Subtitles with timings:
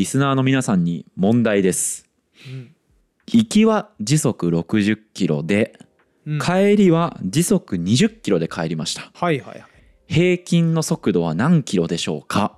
[0.00, 2.08] リスナーの皆さんに問題です。
[3.26, 5.78] 行きは時速60キロで
[6.24, 6.38] うん。
[6.38, 9.10] 帰りは時速20キロで帰りました。
[9.12, 9.70] はいはいはい。
[10.06, 12.56] 平均の速度は何キロでしょうか？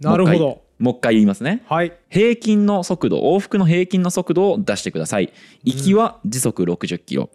[0.00, 0.62] なるほど。
[0.78, 1.62] もう一回言いますね。
[1.66, 1.94] はい。
[2.10, 5.32] 平均の速度往復の平均の速度を出してください。
[5.62, 7.30] 行きは時速60キロ。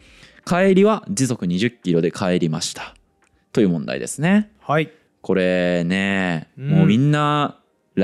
[0.46, 2.94] 帰りは時速20キロで帰りました。
[3.54, 4.52] という問題ですね。
[4.60, 4.92] はい。
[5.22, 6.70] これね、うん。
[6.70, 7.59] もうみんなら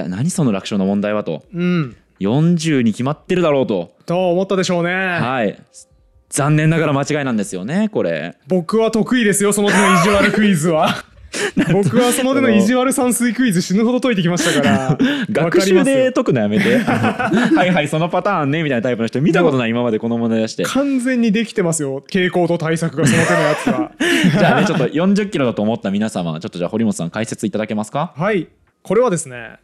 [0.08, 1.44] 何その楽勝の問題はと。
[1.54, 1.96] うん。
[2.20, 3.92] 40に決まってるだろうと。
[4.06, 4.94] と思ったでしょうね。
[4.94, 5.60] はい。
[6.30, 8.36] 残念ながら間違いなんですよねこれ。
[8.48, 10.90] 僕は得意ですよその手の意地悪クイズは。
[11.72, 14.80] 僕はその手の意地悪算数クイズ死ぬほど解いてきましたから。
[14.90, 14.98] わ
[15.30, 16.78] 学習で解くのやめて。
[16.80, 20.64] はいはいそのパターンねみたいなタイプの人見たことない今までこの問題出して。
[20.64, 23.92] 完全にできてますよ傾向と対策がその手のやつは。
[24.40, 28.14] じゃあねちょっと40キロだと思った皆様ちょっとじゃあ堀本さん解説いただけますか？
[28.16, 28.48] はい。
[28.82, 29.58] これはですね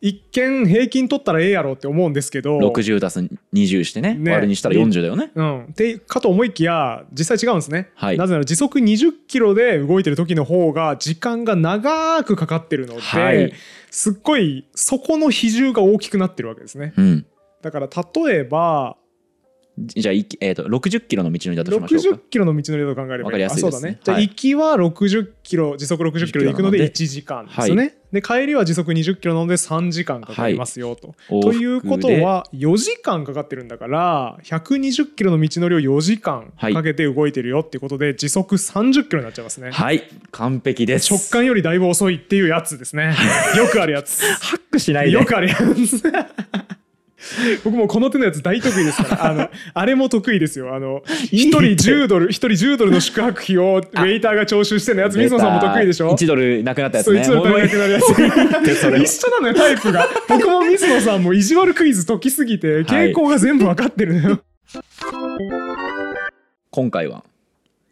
[0.00, 2.58] 一見平均取ったらええやろって思うんですけど。
[2.58, 3.20] 60足す
[3.54, 4.14] 20してね。
[4.14, 4.30] ね。
[4.30, 5.30] 割るにしたら40だよね。
[5.34, 8.18] うん、でかと思いきや実際違うんですね、はい。
[8.18, 13.52] なぜなら時速20キロで動いてる時の方が時間が長くかかってるので、はい。
[13.90, 16.92] すっごいそこの比重が大きくなってるわけですね。
[16.96, 17.26] うん。
[17.62, 17.88] だから
[18.26, 18.96] 例えば
[19.78, 23.68] じゃあえー、と60キロの道のりだとしましょう60かキロの道のりだと考えればわかりやすいですね。
[23.68, 24.00] あそうだね。
[24.02, 40.02] じゃあはい行きは60キロ時速60キロで行くので10 1時間ですよね、で帰りは時速20キロなので3時間かかりますよと、往復でということは4時間かかってるんだから120キロの道のりを4時間かけて動いてるよっていうことで時速30キロになっちゃいますね、はい。
[40.30, 41.12] 完璧です。
[41.12, 43.14] 直感よりだいぶ遅いっていうやつですね。
[43.56, 44.22] よくあるやつ。
[44.40, 45.12] ハックしないで。
[45.12, 46.02] よくあるやつ
[47.64, 49.26] 僕もこの手のやつ大得意ですから。
[49.26, 50.74] あの あれも得意ですよ。
[50.74, 58.04] あの1人10ドル1人10ドルの宿泊費をウェイターが徴収してのやつ水野さんも得意でしょ？1ドルなくなったやつそうね1ドルなくなるやつ。
[58.04, 60.08] 一緒なのよタイプが。
[60.28, 64.40] 僕も水野さんも意地悪クイズ解きすぎて傾向が全部分かってるのよ、
[66.70, 67.24] 今回は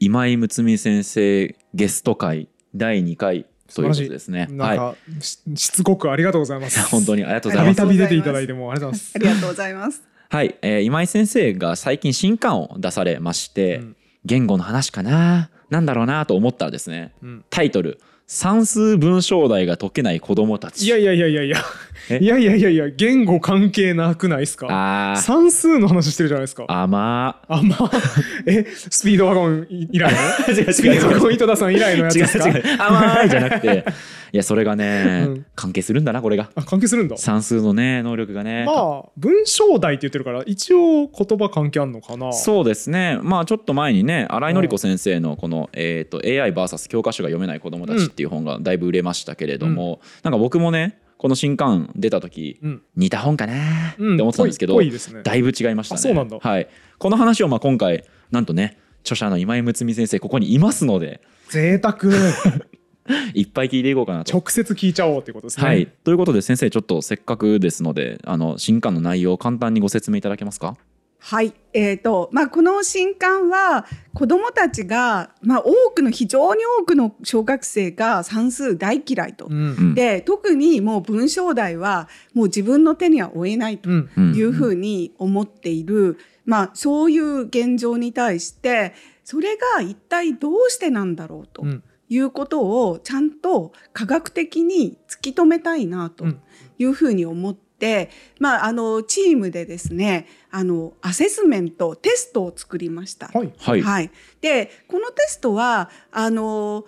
[0.01, 3.87] 今井睦美先生ゲスト会第2回とい。
[3.87, 4.47] うことですね。
[4.51, 5.23] なんか、はい。
[5.23, 6.81] ししつこくありがとうございます。
[6.89, 7.77] 本当にありがとうございます。
[7.77, 9.17] たび出ていただいてもありがとうございます。
[9.17, 10.03] ありがとうございます。
[10.31, 13.97] はい、えー今井先生が最近新刊を出されまして、うん。
[14.25, 15.51] 言語の話かな？
[15.71, 17.45] なんだろうなと思ったらですねうん。
[17.51, 21.59] タイトル「算数文章題が解けない子供たち」いやいやいやいやいや。
[21.59, 21.61] え
[22.21, 25.15] いやいやいやいや言語関係なくないですか？
[25.19, 26.65] 算数の話してるじゃないですか。
[26.69, 27.91] あまああまあ
[28.47, 30.19] えスピードワゴン以来の？
[30.55, 30.73] 違う違う違う。
[30.73, 32.49] スピードワゴン井戸田さん以来のやつ違うですか？
[32.49, 33.29] 違う甘い。
[33.31, 33.85] じゃなくて。
[34.33, 35.47] いやそれがね、うん。
[35.55, 36.51] 関係するんだなこれが。
[36.57, 37.17] あ関係するんだ。
[37.17, 42.33] 算数のね能力がね、まあ文章題って言ってるから一応言葉関係あんのかな？
[42.33, 43.19] そうですね。
[43.23, 52.83] まあちょっと前にね新井紀子先生のこの、えー、と AIVS 教科書が読めない子供たちっていう本がだいぶ売れましたけれども、なんか僕もねこの新刊出た時、うん。
[52.97, 53.55] 似た本かな
[53.93, 55.23] ってうん思ってたんですけど、ぽいぽいですね。
[55.23, 55.99] だいぶ違いましたね。
[55.99, 56.39] あそうなんだ。
[56.41, 61.99] はい、この話をまあ今回なんとね著者の今井睦美先生ここにいますので贅沢。
[63.35, 64.33] いっぱい聞いていこうかなと。
[64.33, 65.67] 直接聞いちゃおうっていうことですね。
[65.67, 70.77] はい、ということで先生ちょっとせっかくですのであの新刊の内容を簡単にご説明いただけますか？
[71.27, 79.47] はい、えーとまあ、この新刊は子どもたちが、まあ、多くの非常に多くの小学生が算数大嫌いと。
[79.47, 79.53] うん。
[79.53, 79.95] うん。
[79.95, 84.11] で特にもう文章題はもう自分の手には負えないとうん。
[84.15, 84.35] うん。
[84.35, 88.93] いうふうに思っている、まあ、そういう現状に対して
[89.25, 91.83] それが一体どうしてなんだろうとうん。
[92.11, 96.27] いうことをちゃんと科学的に突き止めたいなと
[96.79, 97.64] いうふうに思って、
[98.39, 103.29] まあ、あのチームでですねあのアセスメントテストを作りました。
[103.29, 106.87] はいはい、はい、でこのテストはあの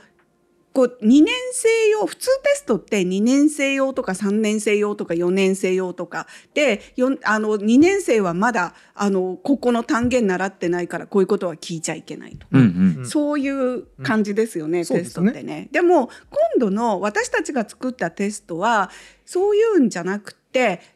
[0.77, 12.47] こう2年生用普通テストって2年生用とか3年生用とか4年生用とかでよあの2年生はまだあのここの単元習ってないからこういうことは聞いちゃいけないと。
[12.51, 15.69] うんうんうんそういう感じですよね、テスそうですねトってね。
[15.71, 18.91] でも今度の私たちが作ったテストは
[19.25, 20.46] そういうんじゃなくて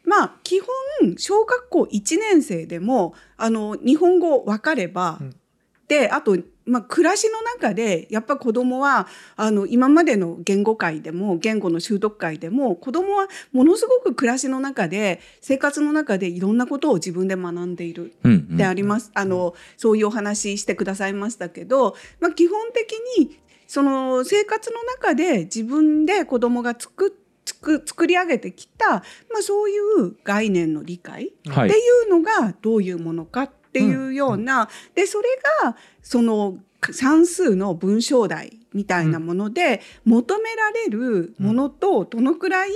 [0.05, 0.67] まあ基本
[1.17, 5.35] 小学校1年生でもあの日本語分かれば、うん
[5.91, 18.13] であと、まあ、暮らしの中でやっぱ子どもはあの今までの言語会でも言語の習得会でも子どもはものすごく暮らしの中で生活の中でいろんなことを自分で学んでいる。
[18.23, 23.37] であります、あのそういうお話してくださいましたけど、まあ、基本的に
[23.67, 27.11] その生活の中で自分で子供が作っ
[27.61, 28.99] 作作り上げてきた、ま
[29.39, 31.69] あ、そういう概念の理解はい。
[31.69, 35.27] っていうのがどういうものかっていうような、でそれ
[35.63, 36.57] がその
[36.91, 42.71] 算数の文章題みたいなもので求められるものとどのくらい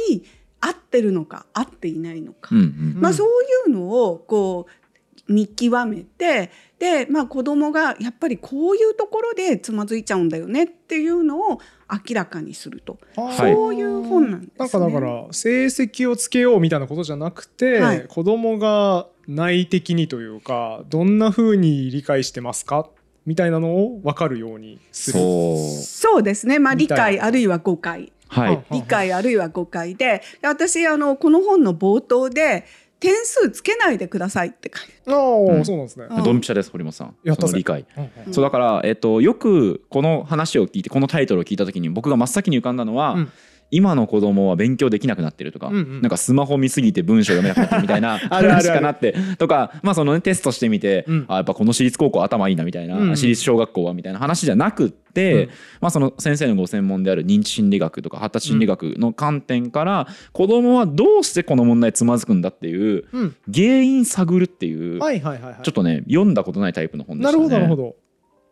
[0.61, 3.27] 合ってるのか合っていないのか、まあ、そう
[3.69, 11.59] いうのをこう見極めてで、まあ、子供がやっぱりこういうところでつまずいちゃうんだよねっていうのを
[11.91, 14.53] 明らかにすると、はいそういう本なんですね。
[14.57, 18.05] なんかだから成績をつけようみたいなことじゃなくて、はい。
[18.07, 22.89] 子供が内的にというかどんな風に理解してますか？
[23.25, 25.19] みたいなのを分かるようにする。
[25.19, 25.83] そう。
[25.83, 28.11] そうですね、まあ、理解あるいは誤解。
[28.27, 28.63] はい。
[28.71, 30.21] 理解あるいは誤解で。
[30.41, 32.65] で私あのこの本の冒頭で
[33.05, 35.65] 点数つけないでくださいって書いてああ、うん。
[35.65, 36.07] そうなんですね。
[36.09, 36.23] うん。
[36.23, 37.15] ドンピシャです堀本さん。
[37.23, 37.85] やったぜその理解。
[37.97, 38.33] うんうん。
[38.33, 43.31] そうだから、えっと、よくこの話を聞いてこのタイトルを聞いた時に僕が真っ先に浮かんだのは、うん
[43.71, 46.01] 今の子供は勉強できなくなってるとか、うんうん。
[46.01, 51.25] なんかスマホ見すぎて文章読めなくなってるみたいな 話かなってとかまあその、ね、テストしてみて、うん。
[51.27, 53.15] あやっぱこの私立高校頭いいなみたいな、うんうん。
[53.15, 55.49] 私立小学校はみたいな話じゃなくって、うん。
[55.81, 63.35] まあ、その先生のご専門である認知心理学とか発達心理学の観点から、子供はどうしてこの問題つまずくんだっていううん。
[63.53, 65.59] 原因探るっていう、はいはいはいはい。
[65.63, 67.37] ちょっとね読んだことないタイプの本でしたね。
[67.37, 68.04] なるほどなるほど。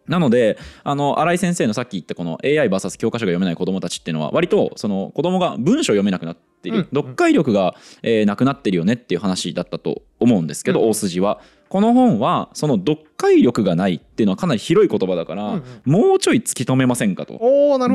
[0.07, 11.41] なのであの新井先生のさっき言ったこの AIVS 教科書が読めない子どもたちっていうのは割とその子どもが文章を読めなくなっている、うん読解力が、えーなくなってるよねっていう話だったと思うんですけど、うん大筋は。
[11.69, 17.37] この本はその読解力がないっていうのはかなり広い言葉だから、うんもうちょい突き止めませんかと。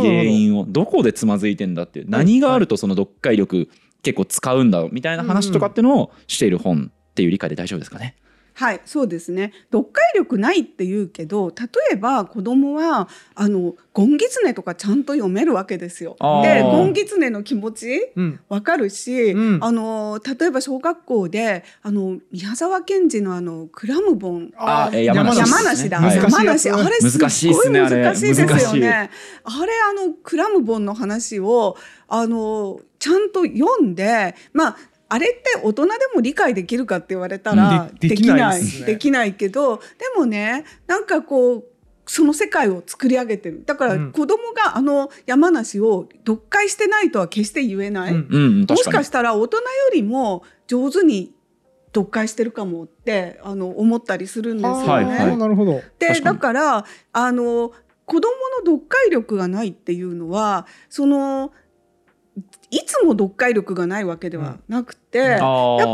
[0.03, 3.71] 原因をどこでつまずいてんだっていう何があるとその読解力
[4.03, 8.17] 結構使うんだろうみたいな話とかっていうのをしている本っていう理解で大丈夫ですかね？
[8.59, 9.53] はいそうですね。
[9.71, 16.17] 読解力ないって言うけど例えば子供はあのゴンギツネとかちゃんと読めるわけですよ。
[16.43, 18.41] でゴンギツネの気持ちうん。
[18.49, 19.65] わかるし、うん。
[19.65, 24.51] あの例えば小学校であの宮沢賢治のあのクラムボン。
[24.57, 25.39] あえー山梨。
[25.39, 26.71] 山梨だ、はい山梨。
[26.71, 29.11] あれすごい難しいですよね。
[29.45, 31.77] あれあのクラムボンの話を
[32.09, 34.77] あのちゃんと読んでまあ
[35.09, 39.33] あれって大人でも理解できるかって言われたらでできないできない。
[39.35, 39.83] けどで
[40.17, 41.65] もねなんかこう
[42.07, 43.63] その世界を作り上げてる。
[43.67, 44.13] だからうん。
[44.13, 48.29] 子供があの山梨を読解してないとは決して言えない、うん。
[48.31, 51.35] うんうん、もし確かしたら大人よりも上手に
[51.95, 54.87] 読解してるかもってあの思ったりするんですよね。
[54.87, 55.19] はいはい。
[55.19, 55.83] あーなるほど。
[55.99, 56.25] で確かに。
[56.25, 57.73] だからあの
[58.07, 61.53] 子どもの読解力がないっていうのはその
[62.71, 65.27] いつも読解力がないわけではなくて、うん。
[65.27, 65.39] やっ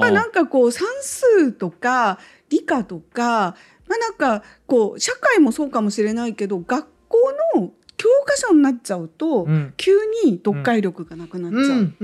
[0.00, 2.18] ぱなんかこう算数とか
[2.50, 3.56] 理科とか、
[3.86, 7.18] まあ、なんかこう社会もそうかもしれないけど学校
[7.56, 9.74] の教科書になっちゃうと、うん。
[9.76, 9.92] 急
[10.24, 11.94] に読解力がなくなっちゃう。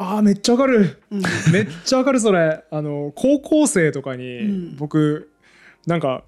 [0.00, 1.02] ああめっちゃわかる。
[1.10, 1.22] うん。
[1.52, 2.64] めっちゃわかるそれ。
[2.70, 4.76] あの高校生とかうにん。
[4.76, 5.30] 僕
[5.86, 6.22] なんか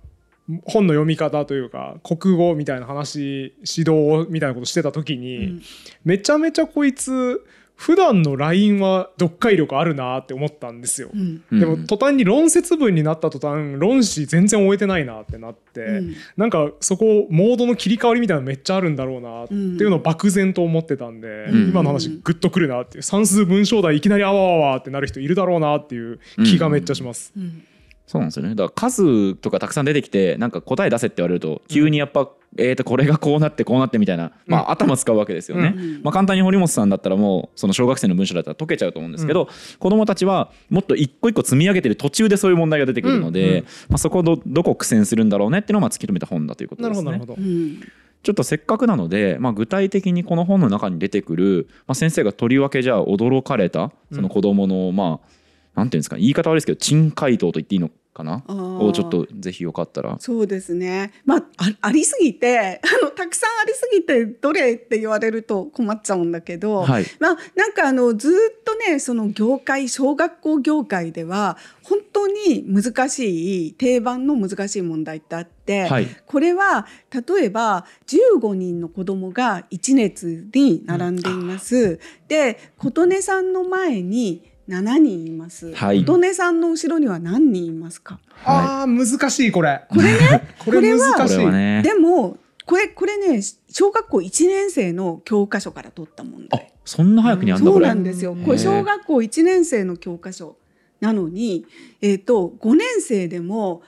[0.64, 5.62] 本の読み方というか国語みたいな話指導みたいなことしてた時に、うん。
[6.04, 7.44] めちゃめちゃこいつ
[7.80, 11.08] 普段の LINE は読解力あるなって思ったんですよ。
[11.14, 11.42] うん。
[11.50, 11.60] うん。
[11.60, 16.14] でも途端に論説文になった途端論旨全然終えてないなってなって、うん。
[16.36, 21.68] なんかそこモードの切り替わりみたいなのめっちゃあるんだろうなっていうのを漠然と思ってたんで、うん。
[21.70, 27.32] 今の話グッとくるなっていう算数文章題いきなりあわあわってなる人いるだろうなっていう気がめっちゃします。
[27.34, 27.64] うん
[28.10, 28.56] そうなんですよね。
[28.56, 32.28] だから数とかたくさん出てきてなんか答え出せって言われると急にやっぱ、
[32.58, 36.02] えー、とこれがこうなってこうなってみたいな、まあ、頭使うわけですよね、うん。
[36.02, 43.56] まあ、簡単に堀本さんだったらもうその小学生の文章だったら解けちゃうと思うんですけど、子どもたちはもっと一個一個積み上げてる途中でそういう問題が出てくるので、うん。
[43.58, 47.12] うんまあ、そこをどどこ苦戦するんだろうねっていうのをまあ突き止めた本だということなですね。
[47.12, 47.48] るほどなるほど。
[47.48, 47.48] う。
[47.48, 47.80] ん。
[48.22, 55.40] ちょっとせっかくなので、まあ、具体的にこの本の中に出てくる、まあ、先生がとりわけじゃあ驚かれたその子どもの、まあ
[55.74, 58.44] なんていうんですか言い方悪いですけど珍回答と言っていいのかな？
[58.80, 60.16] をちょっとぜひよかったら。
[60.18, 61.12] そうですね。
[61.24, 82.00] まあ、あありすぎて、 あの、たくさんありすぎて、どれって言われると困っちゃうんだけど、はいまあ、なんかあの、ずっとね、その業界、小学校業界では、本当に難しい、定番の難しい問題ってあって、はいこれは、例えば、15人の子供が1列に並んでいます。
[82.28, 85.74] で、琴音さんの前に7人います。
[85.74, 86.04] はい。
[86.04, 88.20] 琴音さんの後ろには何人いますか？
[88.44, 89.82] はああ難しいこれ。
[89.88, 91.38] これね、 これ難こしい。
[91.38, 91.82] れはね。
[91.82, 92.36] でも
[92.66, 97.86] これこれね小学校1年生の教科書から取った問あ題そんな早くにあんだこれ。
[97.86, 98.36] そうなんですよ。
[98.44, 100.56] これ小学校1年生の教科書
[101.00, 101.66] なのに、
[102.00, 103.82] えー、と5年生でも、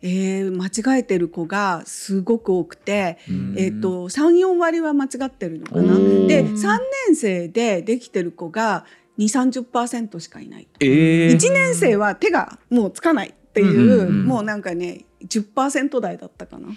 [0.00, 0.52] えー
[0.84, 3.54] 間違えてる子がすごく多くて、うん。
[3.58, 5.94] えー、と34割は間違ってるのかな。
[6.26, 8.84] で3年生でできてる子が
[9.18, 10.68] 2 3 0しかいない。
[10.80, 11.28] えー。
[11.32, 16.68] 1年生は手がもうつかないっていう、うんうんうんもうなんかね10%台だったかな。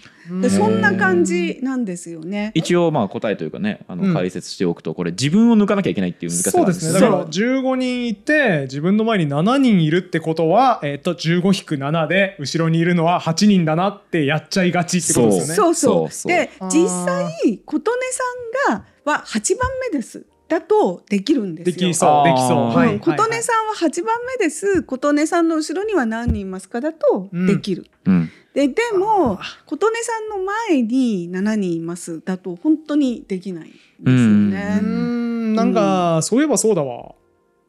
[0.42, 2.52] でそんな感じなんですよね。
[2.54, 4.08] 一応まあ答えというかねあうん。
[4.10, 6.94] の解説しておくとこれ自分を抜かなきゃいけないっていう難しさそうですね。
[6.94, 15.56] だから15人いて自分の前に7人いるってことは、えっと15-7で後ろにいるのは8人だなってやっちゃいがちってことですよね。
[15.56, 16.12] そうそうそう。
[16.12, 17.98] そうで実際琴音
[18.68, 21.74] さんがは8番目ですだとできるんですよ。
[21.74, 22.28] できそう。
[22.28, 22.76] できそう。
[22.76, 24.84] はいうん琴音さんは8番目です。
[24.84, 26.82] 琴音さんの後ろには何人いますか？
[26.82, 27.88] だとできる。
[28.06, 28.30] うん。
[28.54, 33.76] ででも琴音さんの前に7人いますだと本当にできないんで
[34.06, 34.80] すよね。
[34.82, 35.56] ん。
[35.56, 37.16] なんか、そういえばそうだわ。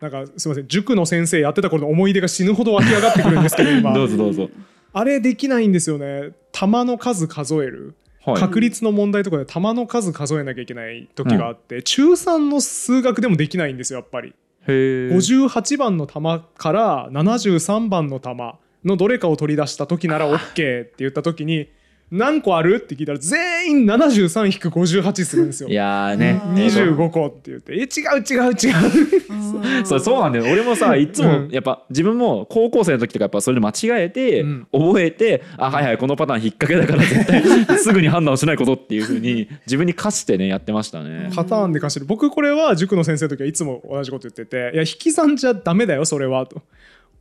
[0.01, 0.69] なんかすみません。
[0.69, 3.93] 塾の先生やってた頃の思い出が死ぬほど湧き上がってくるんですけど今。
[3.95, 4.51] どうぞどうぞ。
[4.93, 6.33] あれできないんですよね。
[6.53, 7.85] 玉の数数える。
[7.87, 7.95] はい
[8.35, 14.29] 確率の問題とかで玉の数数えなきゃいけない時があって、中3の数学でもできないんですよやっぱり。
[14.29, 14.33] へ
[14.69, 14.73] え
[15.15, 21.69] 58番の玉から73番の玉のどれかを取り出した時なら OK って言った時に
[22.11, 22.77] 何個ある？
[22.77, 25.69] って聞いたら全員73-58するんですよ。
[25.69, 26.41] いやーね。
[26.43, 27.85] あーえーと25個って言って「え違
[28.17, 30.45] う違う違う」そうそうなんだよ。
[30.53, 31.49] 俺もさいつもうん。
[31.51, 34.67] やっぱ自分も高校生の時とかやっぱそれで間違えてうん。
[34.73, 41.31] 覚えてあはいはいこのパターン引っ掛けだから絶対 すぐに判断をしないことっていうふうに自分に課してねやってましたね。
[41.35, 42.07] パターンで貸してる。
[42.07, 46.63] 僕これは塾の先生の時はいつも同じこと言ってて「いや引き算じゃダメだよそれは」と。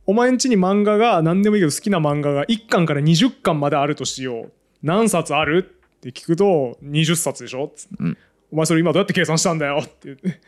[0.08, 4.52] お前んちに漫画が何でもいいけど好きな漫画が1巻から20巻まであるとしよう
[4.86, 5.68] 何冊ある？
[5.96, 8.16] って聞くと20冊でしょ、うん。
[8.52, 10.40] お前それ今どうやって計算したんだよって言って。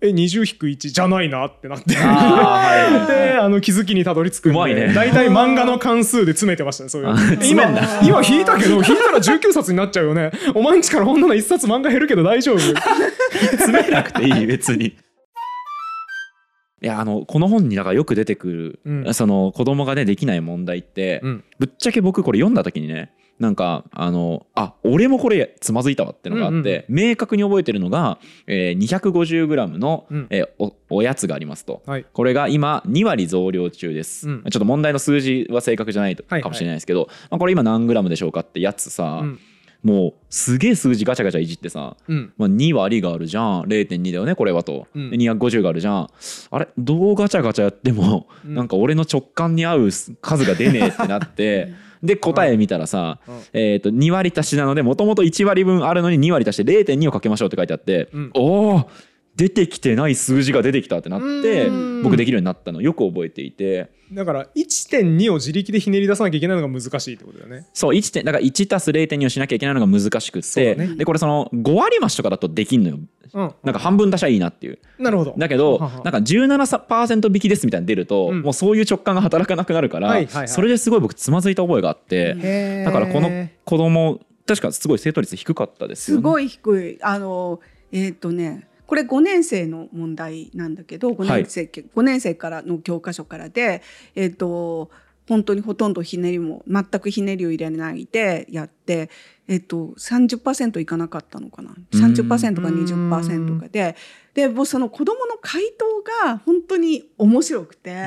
[0.00, 1.94] え20-1じゃないなってなって。
[1.94, 4.92] はいはい であの気づきにたどり着くんでね。
[4.92, 7.38] 大体漫画の関数で詰めてましたねそういう。
[7.48, 7.70] 今
[8.02, 10.32] 今引いたけど引いたら19冊になっちゃうよね。
[10.56, 12.58] お前んちからほんなら1冊漫画減るけど大丈夫？
[12.58, 14.86] 詰めなくていい別に。
[14.86, 19.14] いやあのこの本にだからよく出てくる、うん。
[19.14, 21.44] その子供がねできない問題って、うん。
[21.60, 30.26] ぶっちゃけ僕これ読んだ時にねなんかあのあ俺もこれつまずいたわってのがあって、明確に覚えてるのが、えー 250g の、うん。
[30.30, 31.82] えーおおやつがありますと。
[31.86, 32.06] はい。
[32.12, 34.42] これが今2割増量中です、うん。
[34.44, 39.40] ちょっと問題の数字は正確じゃないはいかもしれないですけど、まあ、これ今何グラムでしょうかってやつさ、うん。
[39.82, 42.32] もうすげえ数字ガチャガチャいじってさ、うん。
[42.38, 43.62] まあ、2割があるじゃん。
[43.64, 45.10] 0.2だよねこれはと、うん。
[45.10, 46.08] で250があるじゃん。
[46.50, 46.68] あれ？
[46.78, 48.54] どうガチャガチャやっても、うん。
[48.54, 51.74] なんか俺の直感に合う数が出ねえってなって
[52.04, 53.34] で答え見たらさ、うん。
[53.52, 58.30] えー、と2割足しなのでもともと1割分あるのに2割足して0.2をかけましょうって書いてあって、うん。
[58.34, 58.90] おお
[59.36, 62.02] 出てきてない数字が出てきたってなってうん。
[62.02, 62.80] 僕できるようになったの。
[62.80, 63.90] よく覚えていて。
[64.12, 67.66] だから1.2を自力でひねり出さなきゃいけないのが難しいってことだよね。
[67.72, 70.94] そう1点だから1足す0.2をしなきゃいけないのが難しくって、ね。
[70.94, 72.98] でこれその5割増しとかだとできんのよ。
[73.32, 73.54] うん。
[73.64, 74.78] なんか半分出しゃいいなっていう。
[74.98, 75.34] なるほど。
[75.36, 78.42] だけどははなんか17%引きですみたいなの出ると、うん。
[78.42, 80.48] もうそういう直感が働かなくなるから、はいはいはい。
[80.48, 86.20] それですごい僕つまずいた覚えがあって、だからこの子供確かすごい正答率低かったですよね。
[86.20, 86.98] すごい低い。
[87.02, 87.60] あの
[87.90, 93.82] えっ、とねこれ5年生の問題なんだけど5年生,、5年生からの教科書からで
[94.14, 94.90] えっ、と
[95.28, 99.08] 本当にほとんどひねりも全くひねりを入れないでやって、
[99.48, 101.74] えっと、30%いかなかったのかな。
[101.92, 103.96] 30%か20%かで。
[104.34, 108.04] でもうその子どもの回答が本当に面白くて。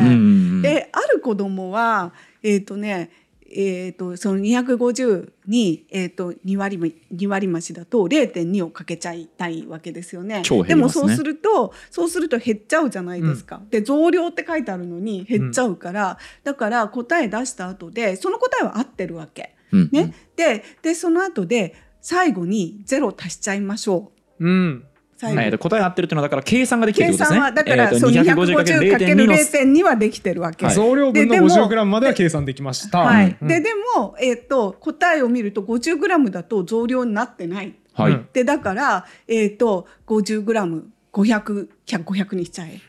[0.62, 3.10] である子供はえっ、とね
[3.52, 10.42] えー、とその250に、えー、と2割も2割増しだと0.2をかけちゃいたいわけですよね。
[10.44, 13.62] 超減でりますねもそうするとそうすると減っちゃうじゃないですか。
[13.70, 19.56] で増量って書いてあるのに減っちゃうから、だから答え出した後でその答えは合ってるわけ。
[19.72, 24.46] うんねででその後で最後に0足しちゃいましょう。
[24.46, 24.84] うん
[25.22, 27.40] えーと答え合ってるっていうのはだから計算ができてるって計ことですね。
[27.40, 30.66] 算はだから、えーとそう 250×0.2 250×0.2 の0.2はできてるわけ。
[30.66, 30.76] はい。
[30.76, 33.00] 増量分のででも 50g までは計算できました。
[33.00, 33.48] はい、うん。
[33.48, 37.74] ででも、えっと答えを見ると 50g だと増量になってない。
[37.94, 38.28] はい、うん。
[38.32, 42.80] でだから、えっと 50g500 500にしちゃえ。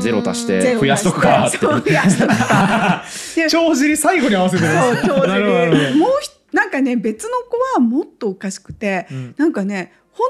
[0.00, 3.04] ゼロ足して増やしとくか増やしとくか。
[3.34, 5.06] で帳尻最後に合わせてるんです。
[5.06, 5.96] そうなるほどなるほど。
[5.96, 9.34] もうひなんかね別の子はもっとおかしくて、うん。
[9.36, 10.28] なんかね本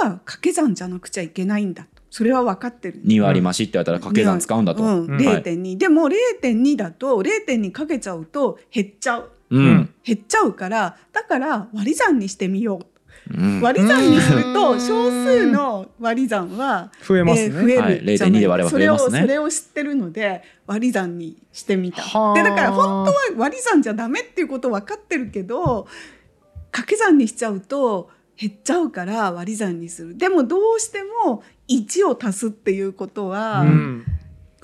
[0.00, 2.02] 当は掛け算じゃなくちゃいけないんだと。
[2.10, 3.02] それは分かってる。
[3.04, 4.82] 2割増しって言われたら掛け算使うんだと。
[4.82, 5.04] うん。
[5.04, 5.26] うん。
[5.26, 5.42] はい。
[5.42, 9.30] 0.2、でも0.2だと0.2かけちゃうと減っちゃう。
[9.50, 9.94] うん。
[10.02, 13.36] 減っちゃうからだから割り算にしてみよう。
[13.38, 13.60] うん。
[13.60, 14.54] 割り算にするうん。
[14.54, 17.50] と少数の割り算は増えますね。
[17.50, 18.38] 増えはいるじゃない。
[18.38, 19.20] 0.2で割ればそれを増えますね。
[19.20, 22.00] それを知ってるので割り算にしてみた。
[22.00, 22.34] はあ。
[22.34, 25.86] でだから本当は割り算じゃダメっていうこと分かってるけど
[26.70, 30.16] 掛け算にしちゃうと減っちゃうから割り算にする。
[30.16, 34.04] でもどうしても1を足すっていうことは、うん。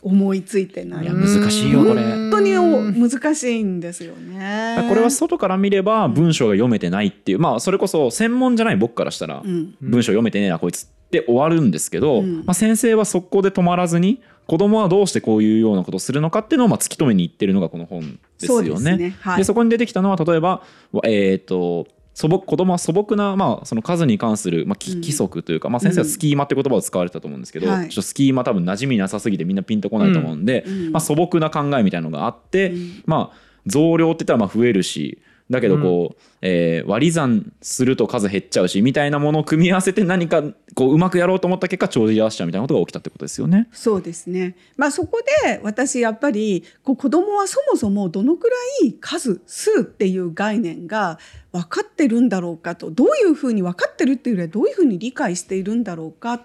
[0.02, 1.04] 思いついてない。
[1.04, 2.02] いや難しいよこれ。
[2.02, 4.84] 本当にお難しいんですよね。
[4.88, 7.38] これは外から見れば文章が読めてないっていう。
[7.38, 9.76] まあそれこそ専門じゃない僕からしたらうん。
[9.80, 12.38] 文章読めてねえなこいつって終わるんですけど、うん。
[12.38, 18.68] まあ、先生は速攻で止まらずに子供はどうしてこういうようなことをするのかっていうのをまあ突き止めにいってるのがこの本ですよね。
[18.68, 19.16] ですね。
[19.20, 19.38] はい。
[19.38, 20.64] でそこに出てきたのは例えば、
[21.04, 27.88] えー、と素朴子供は素朴な、まあ、その数に関する、まあ、規則というか、まあ、先生はスキーマって言葉を使われてたと思うんですけど、はい。
[27.88, 30.92] ちょっとスキーマ多分馴染みなさすぎてみんなピンとこないと思うんで、うん。
[30.92, 33.02] まあ、素朴な考えみたいなのがあって、うん。
[33.06, 40.42] まあ増量って言ったらまあ増えるしだけどこう、えー割り算すると数減っちゃうしみたいなものを組み合わせて何か
[40.74, 43.68] こううまくやろうと思った結果帳尻合わせちゃうみたいなことが起きたってことですよね。
[43.72, 44.56] そうですね。
[44.76, 48.56] まあそこで私やっぱりこう子供はそもそもどのくら
[48.86, 51.18] い数数っていう概念が
[51.52, 56.42] 分かってるんだろうかとどういうふうに分かってるっていうよりはどういうふうに理解しているんだろうかっ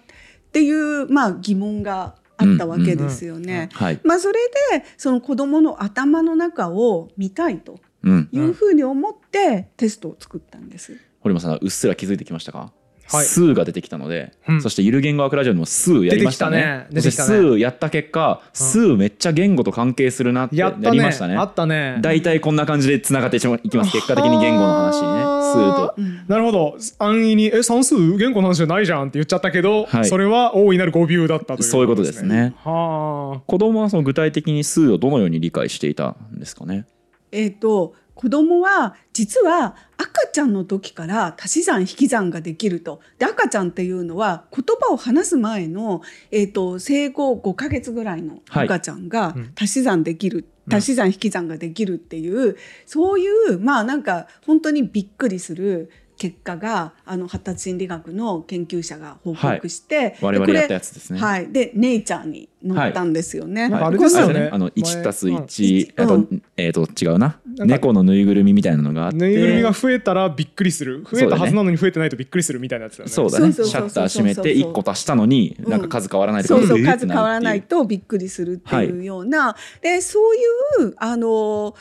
[0.52, 3.70] ていうまあ疑問があったわけですよね。
[3.74, 4.36] はい、まあそれ
[4.72, 10.98] でその子供の頭の中を見たいとうん、いうふうに思ってテストを作ったんです。
[11.20, 12.72] 堀本さんうっすら気づいてきましたか？
[13.10, 13.26] はい。
[13.26, 14.62] 数が出てきたので、うん。
[14.62, 16.88] そしてゆる言語学ラジオでも数やりましたね。
[16.92, 17.36] 出てきたね。
[17.36, 21.38] 出てきたね数やった結果、数めっちゃ言語と関係するなってやりましたね。
[21.38, 22.00] あったね。
[22.02, 23.92] 大体こんな感じでつながっていきます。
[23.94, 25.96] 結果的に言語の話にね、数と。
[25.98, 26.26] うん。
[26.28, 26.78] なるほど。
[27.00, 30.06] 安易に「え算数言語の話じゃないじゃん」って言っちゃったけど、はい。
[30.06, 32.56] それは大いなる語尾だったというそういうことですね。
[32.66, 33.40] はあ。
[33.48, 36.86] 子供はその具体的に数をどのように理解していたんですかね？
[37.32, 43.00] えー、と子供は実は赤ちゃんの時から足し算引き算ができると。
[43.20, 49.52] で赤ちゃんっていうのは言葉を話す前の、えー、と生後5ヶ月ぐらいの赤ちゃんがうん。
[49.56, 50.74] 足し算できる、うん。
[50.74, 52.58] 足し算引き算ができるっていう
[52.88, 61.20] そういうまあなんか本当にびっくりする結果があの発達心理学の研究者が報告して、我々でこれやったやつですね。
[61.20, 63.70] はい、でネイチャーに載ったんですよね。
[63.70, 67.40] なんかあれですよねあの1たすうん1、あとうんえっと違うな。
[67.60, 69.18] 猫のぬいぐるみみたいなのがあって。
[69.18, 71.04] ぬいぐるみが増えたらびっくりする。
[71.04, 73.14] 増えたはずなのに増えてないとびっくりするみたいなやつだよね。
[73.14, 73.54] そうだね。
[73.54, 81.76] シャッター閉めて1個足したのになんか数変わらないとかそうそう数変わらないとびっくりするっていうような、でそういうあの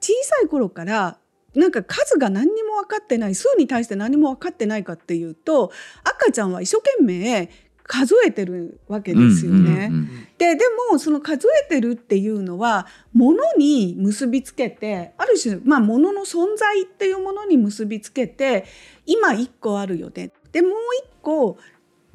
[0.00, 1.18] 小さい頃から
[1.54, 5.72] なんか数が何にも分かってない数に対して何も分かってないかっていうと
[6.04, 7.50] 赤ちゃんは一生懸命
[7.84, 9.58] 数えてるわけですよね。
[9.58, 18.64] うんうんうんででもその数えてるっていうのは物に結びつけてある種まあ物の存在っていうものに結びつけて
[19.04, 20.74] 今1個あるよねでもう1
[21.20, 21.58] 個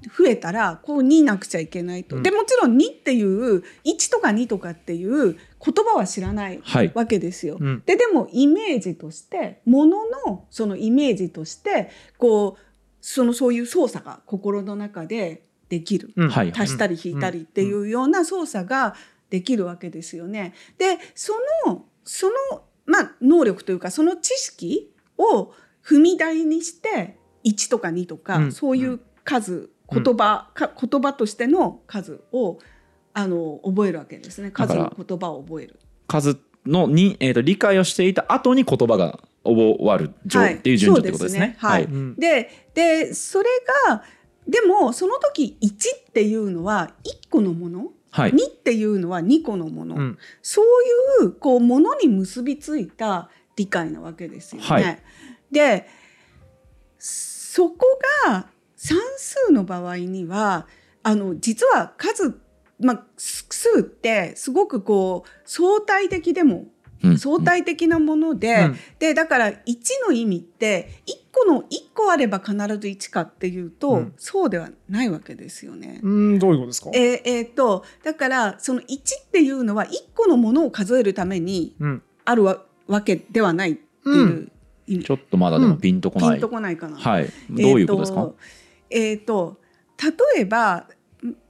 [0.10, 2.18] 増えたらこう2なくちゃいけないと。
[2.18, 5.40] うんでもちろん2っていう1とか2とかっていう言
[5.86, 6.92] 葉は知らないはい。
[6.94, 7.58] わけですよ。
[7.60, 12.62] うんででもイメージとして物のそのイメージとしてこう
[13.02, 16.12] そのそういう操作が心の中でできる。
[16.16, 18.96] うんはい足したり引いたりっていうような操作が
[19.30, 20.54] できるわけですよね。
[20.78, 21.34] でそ
[21.66, 32.60] のその、まあ、能力というかその知識を踏み台にして1とか2とか、うんそういう数言葉、か言葉としての数を
[33.14, 34.52] あの覚えるわけですね。
[34.52, 35.80] 数の言葉を覚える。
[36.08, 40.56] 数のに、えー、と理解をしていた後に言葉が覚わる順、はい。
[40.56, 41.56] っていう順序ってことですね。
[41.60, 41.84] はい。
[41.84, 42.16] うん。
[42.16, 43.46] ででそれ
[43.88, 44.04] が
[44.48, 48.32] でもその時1っていうのは1個のもの、はい。
[48.32, 50.18] 2っていうのは2個のもの、うん。
[50.42, 50.66] そう
[51.24, 54.68] いうこうものに結びついた理解なわけですよね。
[54.68, 55.00] はい。
[55.52, 55.88] で
[56.98, 57.86] そこ
[58.26, 58.48] が
[58.86, 60.68] 算数の場合には
[61.04, 62.40] あの実は数、
[62.80, 66.66] まあ、数ってすごくこう相対的でも
[67.04, 69.56] うん相対的なもので、うんでだから1
[70.08, 76.00] の意味って1個の1個あれば必ず1かっていうと、うんそうではないわけですよね。
[76.02, 76.90] うんどういうことですか？
[76.94, 84.52] えーえーとだからその1っていうのは1個のものを数えるためにうんあるわわけではないっていう
[84.88, 86.30] 意味、ちょっとまだでもピンとこない。
[86.32, 86.98] ピンとこないかな。
[86.98, 87.28] はい。
[87.50, 88.20] どういうことですか？
[88.20, 88.38] えーと,、
[88.90, 89.58] えーと
[90.36, 90.88] 例えば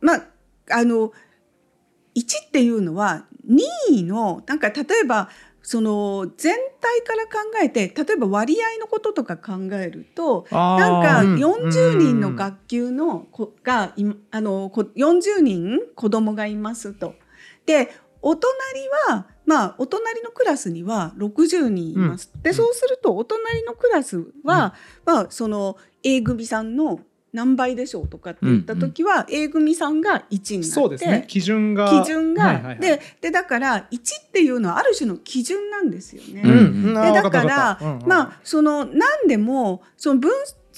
[0.01, 0.25] まあ
[0.71, 1.11] あの
[2.15, 5.29] 1っていうのは2位のなんか例えば
[5.61, 17.15] その全体から考えて例えば割合のこととか考えるとなんかうん40人の学級の子がいあのこ40人子供がいますと。
[17.65, 17.89] で
[18.21, 18.53] お隣
[19.09, 22.31] はまあお隣のクラスには60人います。
[22.43, 26.99] でそうするとお隣のクラスは、まあその A 組さんの
[27.35, 31.25] 何倍でしょうとかって言った時は、A 組さんが1になってそうですね。
[31.27, 32.03] 基準が。
[32.03, 36.41] 基準が、はいででだから1っていうのはある種の基準なんですよね。
[36.43, 36.83] うんうん。
[36.93, 38.07] でだから、うんうん。
[38.07, 40.31] まあその何でもその分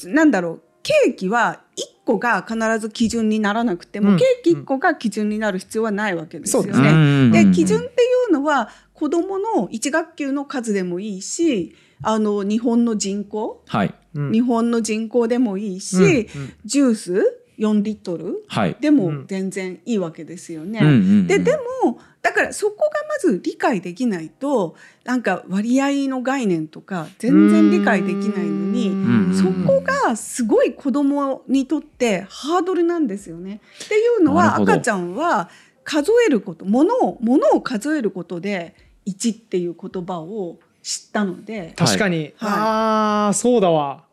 [0.06, 6.72] なんだろうケーキは1個が必ず基準にならなくても、うんケーキ1個が基準になる必要はないわけですよね。
[6.72, 6.94] う
[7.28, 7.92] んで基準ってい
[8.30, 13.94] うのは子どもの1学級の数でもいいしあの日本の人口、はい。
[14.14, 14.32] うん。
[14.32, 16.04] 日本の人口でもいいし、うん。
[16.04, 16.10] う
[16.46, 16.54] ん。
[16.66, 18.44] ジュース？4リットル？
[18.48, 18.78] はい。
[18.80, 19.28] でもうん。
[19.28, 20.80] 全然いいわけですよね。
[20.82, 28.90] うんででもだからそこがまず理解できないとなんか割合の概念とか全然理解できないのに。
[28.90, 33.62] うんそこがすごい子供にとってハードルなんですよね。
[33.86, 35.50] っていうのは赤ちゃんは
[35.84, 41.74] 数えること物を物を数えることで1っていう言葉を知ったので。
[41.76, 44.06] 確かに、ああそうだわ。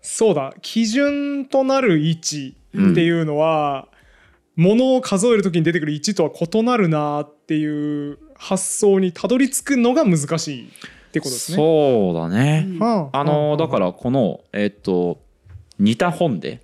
[0.00, 0.54] そうだ。
[0.62, 3.88] 基準となる位置っていうのは、
[4.54, 11.56] ものを数える時に出てくる1とは異なるなっていう発想にたどり着くのが難しいってことですね。
[11.56, 12.78] そうだね、うん。
[12.78, 13.24] はあ。
[13.24, 15.20] のだからこのえっと
[15.80, 16.60] 似た本で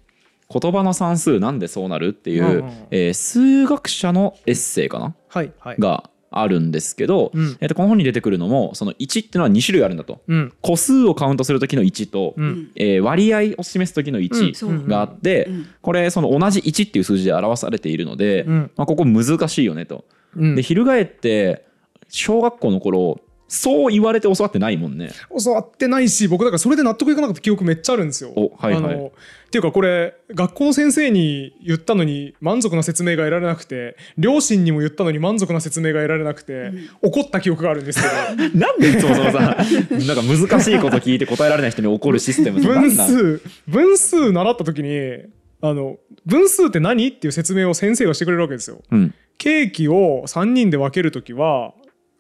[0.49, 2.87] 言葉の算数なんでそうなるっていう、うんうん。
[2.90, 5.14] えー数学者のエッセイかな？
[5.29, 5.77] はいはい。
[5.79, 7.56] があるんですけど、うん。
[7.60, 10.20] えっとこの本に出てくるのもその1っていうのは2種類あるんだと。
[10.28, 10.52] うん。
[10.60, 12.48] 個数をカウントする時の1と、ううん。
[12.48, 14.24] んえー割合を示す時のうん。
[14.24, 14.86] 1そう。
[14.86, 15.66] があって、うん。
[15.80, 18.70] これその同じ1っていう数字で表されているので、うん。
[18.76, 20.04] まあ、ここ難しいよねと。
[20.36, 20.54] うん。
[20.54, 21.64] で翻って
[22.08, 25.11] 小学校の頃そう言われて教わってないもんね。
[25.42, 28.30] 教わってないし僕だからそれで納得いかなかった記憶めっちゃあるんですよ。
[28.37, 29.12] おはいはいあの
[29.48, 45.22] っていうかこれ学校の先生に言ったのに満足な説明が得られなくて両親にも言ったのに満足な説明が得られなくて、怒った記憶があるんですけど なんでいつもそのさなんか難しいこと聞いて答えられない人に怒るシステム分数分数習った時に
[45.62, 47.08] あの分数って何？
[47.08, 48.82] っていう説明を先生がしてくれるわけですよ。
[48.90, 51.72] うんケーキを3人で分ける時は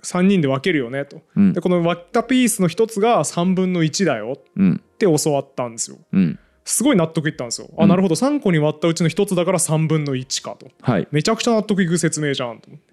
[0.02, 1.22] 3人で分けるよねと。
[1.36, 1.52] うん。
[1.52, 4.74] でこの割ったピースの一つが3分の1だようん。
[4.74, 5.98] って教わったんですよ。
[6.12, 6.38] うん。
[6.64, 7.68] すごい納得いったんですよ。
[7.78, 7.88] あ、うん。
[7.88, 8.14] なるほど。
[8.14, 10.68] 3個に割ったうちの1つだから3分の1かと。
[10.82, 11.08] はい。
[11.10, 12.88] めちゃくちゃ納得いく説明じゃんと思って。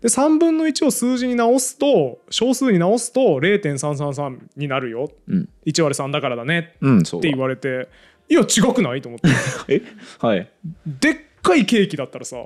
[0.00, 5.10] で3分の1を数字に直すと小数に直すと0.333になるよ。
[5.28, 5.48] うん。
[5.66, 7.88] 1割3だからだねって言われて
[8.28, 9.28] いや違くないと思って。
[9.74, 9.82] え？
[10.20, 10.48] はい。
[10.86, 12.36] でっかいケーキだったらさ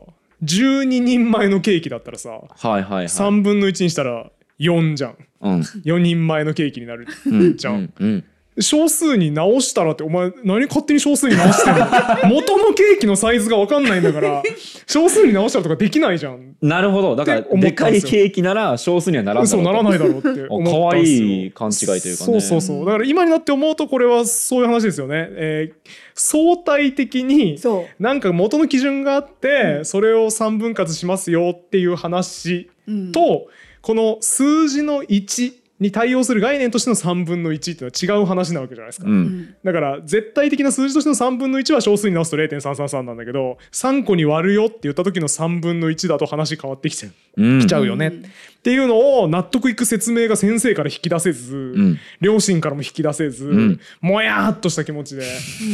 [0.42, 3.05] 12人前のケーキだったらさはいはいはい。
[3.07, 5.16] 3分の1にしたら4じゃん。
[5.42, 5.61] うん。
[5.61, 7.57] 4人前のケーキになるうん。
[7.57, 8.24] じゃんうんうん
[8.59, 11.87] 小数に直したらってお前何勝手に小数に直してんの？
[12.29, 14.43] 元のケーキのサイズが分かんないんだから
[14.87, 16.57] 小数に直したらとかできないじゃん。
[16.61, 17.17] なるほど。
[17.17, 22.17] だからでかいケーキなら少数にはならんだそうならないだろうって思ったんかわですよいい勘違いというかね。
[22.17, 22.87] そうそうそう。
[22.87, 25.91] だから今になって思うとこれはそういう話ですよね、えー
[26.23, 28.03] 相対的にそう。
[28.03, 33.13] なんか元の基準があって、それを3分割しますよっていう話うん。
[33.13, 33.47] と、
[33.81, 39.23] この数字の1に対応する概念としての3分の1っていうのは違う話なわけじゃないですか、ううん。
[39.23, 47.12] んだから絶対的な数字としての3分の1は小数に直すと0.333なんだけど3個に割るよって言った時の3分の1だと話変わってきちゃう。
[47.43, 47.61] うん。
[47.61, 48.25] きちゃうよね、うん
[48.61, 51.99] っていうのを納得いく説明が先生から引き出せず、ん。
[52.21, 53.81] 両親からも引き出せず、ん。
[54.03, 55.25] もやーっとした気持ちで、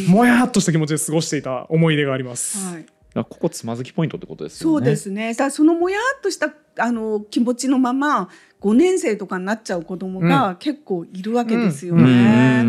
[0.09, 2.65] もやーっとした気持ちで過ごしていた思い出があります。
[2.75, 2.87] はい。
[3.17, 4.73] あここつまずきポイントってことですよね。
[4.75, 5.35] そうですね。
[5.35, 8.29] さあそのもやっとしたあの気持ちのまま
[8.61, 12.65] 5年生とかになっちゃう子供が結構いるわけですよね。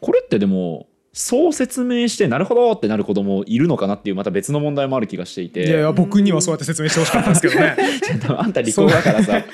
[0.00, 5.66] これってでもそう説明してなるほどってなる子供いるのかなっていうまた別の問題もある気がしていて。
[5.66, 7.76] いやいや僕にはそうやって説明してほしかったんですけどね。
[8.38, 9.44] あんた理工だからさ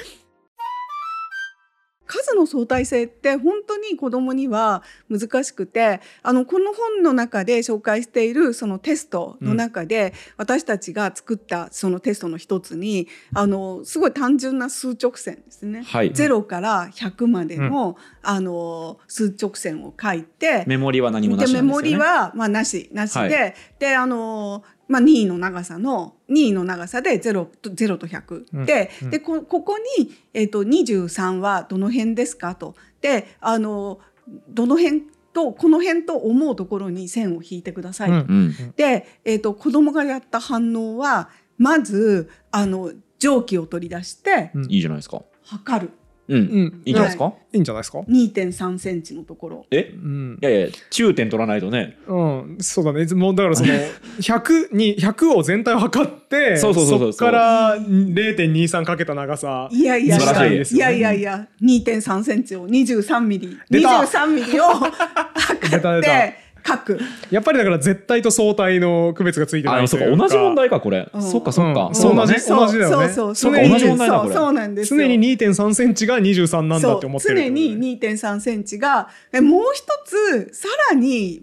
[2.06, 16.12] 数の相対性って本当に子供には難しくてあのこの本の中で紹介しているそのテストの中で、私たちが作ったそのテストの一つにあのすごい単純な数直線ですね、はい。
[16.12, 21.62] 0から100までの,、あの数直線を書いてメモリは何もなでしね。
[21.62, 23.54] メモリはまあなしなしで、はい。
[23.78, 28.66] であのまあ任意の長さの任意の長さで0と0と100、うん。
[28.66, 29.10] でうん。
[29.10, 32.74] でこここに、えー、と23はどの辺ですかと。
[33.00, 34.00] であの
[34.48, 38.10] どの辺とこの辺と思うところに線を引いてください。
[38.10, 38.14] と。
[38.14, 38.20] うん。
[38.20, 38.74] うん。
[38.76, 44.64] で、えー、と子供がやった反応はまずあの蒸気を取り出してうん。
[44.70, 45.22] いいじゃないですか。
[45.44, 45.92] 測る
[46.28, 46.82] うん、うん。
[46.84, 47.58] いいんじゃないですか、い。
[47.58, 49.66] いんじゃないですか？2.3センチのところ。
[49.70, 49.92] え？
[49.94, 50.38] うん。
[50.40, 51.96] いやいや中点取らないとね。
[52.06, 53.06] うん、そうだね。
[53.14, 53.72] もうだからその
[54.20, 57.10] 100に100を全体を測ってそうそうそうそう。
[57.10, 59.68] っから0.23かけた長さ。
[59.70, 60.16] いやいや。
[60.16, 60.44] い素晴らしい。
[60.44, 60.82] やいですよね。
[60.84, 61.48] やいやいや。
[61.62, 63.58] 2.3センチを23ミリ。
[63.70, 63.88] 出た。
[63.88, 66.98] 23ミリを測出た出って書く。
[67.30, 71.22] やっぱりだから絶対と相対の区別がついてないあそうか同じ問題かこれ、うん。
[71.22, 71.94] そっかそっか、うん。
[71.94, 73.08] そう同じだよね。
[73.08, 74.32] そうそう常に同じ問題だこれ。
[74.32, 75.00] そうそうなんですよ。
[75.00, 81.42] 常に2.3センチが23なんだって思ってるそう常に2.3センチがえもう一つさらに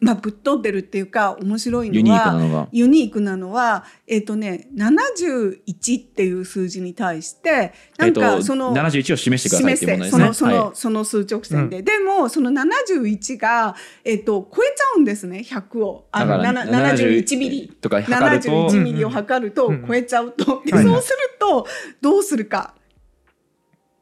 [0.00, 2.68] まあ、ぶっ飛んでるっていうか面白いのはユニークなのが。
[2.72, 10.20] ユニークなのはえっ、とね71っていう数字に対してなんえっとかその、71を示してくださいっていう問題ですね。
[10.22, 10.76] そのその、はい。
[10.76, 16.08] その数直線で、でもその71が、えっと超えちゃうんですね100を。
[16.12, 17.68] あのだからなな71ミリ。
[17.80, 18.50] とか測ると。
[18.50, 19.74] 71ミリを測るとうん。
[19.74, 19.86] うん。
[19.86, 20.94] 超えちゃうと、ではいはい。
[20.94, 21.66] そうすると
[22.00, 22.74] どうするか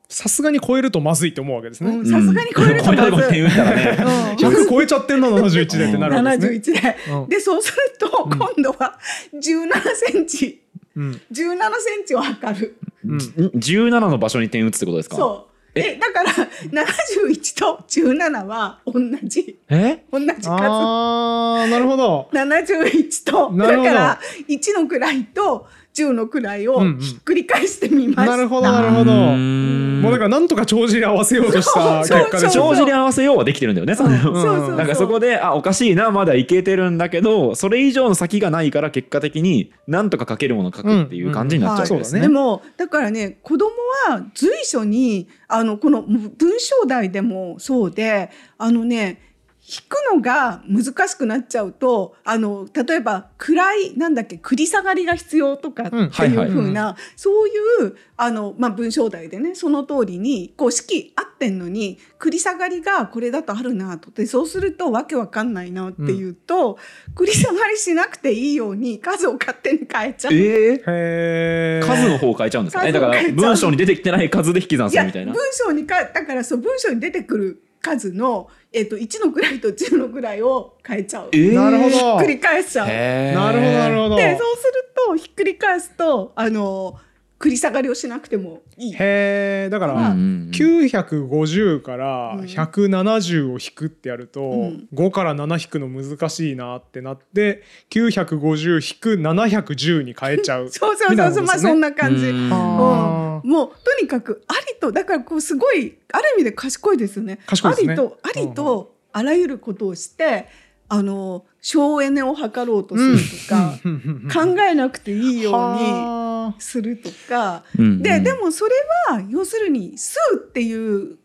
[0.08, 2.06] さすがに超えるとまずいと思うわけですね、うん。
[2.06, 4.06] さすがに超えるとまず点打ったらねうん
[4.48, 7.28] 100超えちゃってんな71でってなるわけですね、71で、うん。
[7.28, 8.98] でそうすると今度は
[9.34, 10.62] 17センチ。
[10.96, 11.20] うん。
[11.30, 11.46] 17
[11.78, 12.76] センチを測る。
[13.04, 13.18] うん。
[13.18, 15.16] 17の場所に点打つってことですか？
[15.16, 15.52] そう。
[15.74, 15.82] え？
[15.82, 19.58] でだから71と17は同じ。
[19.68, 20.04] え？
[20.10, 20.48] 同じ数。
[20.48, 22.30] あーなるほど。
[22.32, 25.66] 71とだから1の位と
[26.04, 26.98] 10の位をうんうん。
[26.98, 29.12] ひっくり返してみました、なるほどなるほど。
[29.12, 33.94] もうだからなんとか帳尻合わせようとした結果で帳尻合わせようはできてるんだよね。
[33.94, 42.20] そうそうそうなんかそこであおかしいなまだいけてるんだけどそれ以上の先がないから結果的になんとか書けるものを書くっていう感じになっちゃうわけですね。
[42.20, 43.70] うんうんでもだからね子供
[44.08, 49.27] は随所にあのこの文章題でもそうであのね
[49.70, 56.48] 引くのが難しくなっちゃうとあの例えば暗いなんだっけ繰り下がりが必要とかっていうはいはい。
[56.48, 57.52] 風な、そうい
[57.88, 64.10] うあの、まあ、文章題でねその通りにこう式合ってんのに繰り下がりがこれだとあるなと。
[64.10, 66.78] でそうするとわけわかんないなっていうと、
[67.14, 70.32] 繰り下がりしなくていいように数を勝手に変えちゃう。
[70.32, 71.86] えー？
[71.86, 75.32] 数の方を変えちゃうんですかえだから文章に出てきてない数で引き算するみたいな。
[75.32, 75.42] 文。
[75.52, 81.28] 章にかだからそう文章に出てくる数の、えっと1の位と10の位を変えちゃう。
[81.32, 82.86] えーなるほどひっくり返しちゃう。
[82.86, 84.72] なるほどなるほどでそうする
[85.06, 86.98] とひっくり返すとあの
[87.38, 88.92] 繰り下がりをしなくてもいい。
[88.92, 90.12] へえだから、うんうんう
[90.46, 90.50] ん。
[90.50, 92.44] 950からうん。
[92.44, 94.88] 170を引くってやると、ん。
[94.92, 100.68] 5から7引くの難しいなってなって950引く710に変えちゃう。
[100.72, 102.26] そうそうそそうまあいうなことですよねそんな感じ。
[102.26, 102.48] ううん。
[102.48, 107.38] んあもうとにかくありとだからこうすごいある意味で賢いですよね。
[107.46, 107.92] 賢いですね。
[107.92, 110.48] ありとありとあらゆることをして
[110.88, 113.18] あの省エネを図ろうとする
[113.48, 117.64] とか、ー考えなくていいようにはするとか。
[117.78, 118.02] うんうん。
[118.02, 118.70] ででもそれ
[119.08, 121.16] は要するに数っていう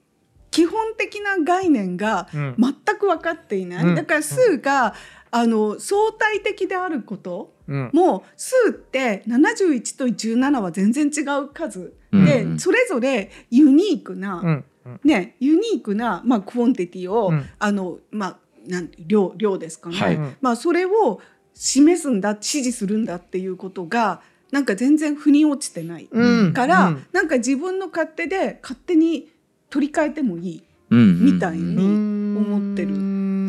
[0.51, 2.55] 基本的な概念がうん。
[2.57, 3.95] 全く分かっていない、うん。
[3.95, 4.95] だから数が
[5.31, 7.89] あの相対的であることうん。
[7.93, 12.25] も数って71と17は全然違う数うん。
[12.25, 14.65] で、うんそれぞれユニークな、うん。
[14.85, 14.99] うん。
[15.03, 17.45] ねユニークな、まあ、 quantity を、うん。
[17.59, 20.19] あのまあなん量量ですかね、はい。
[20.41, 21.21] まあ、それを
[21.53, 24.21] 示すんだ指示するんだっていうことが
[24.51, 26.07] なんか全然腑に落ちてない。
[26.11, 26.53] うん。
[26.53, 27.05] から、うん。
[27.11, 29.29] なんか自分の勝手で勝手に
[29.69, 32.95] 取り替えてもいい、みたいに思ってる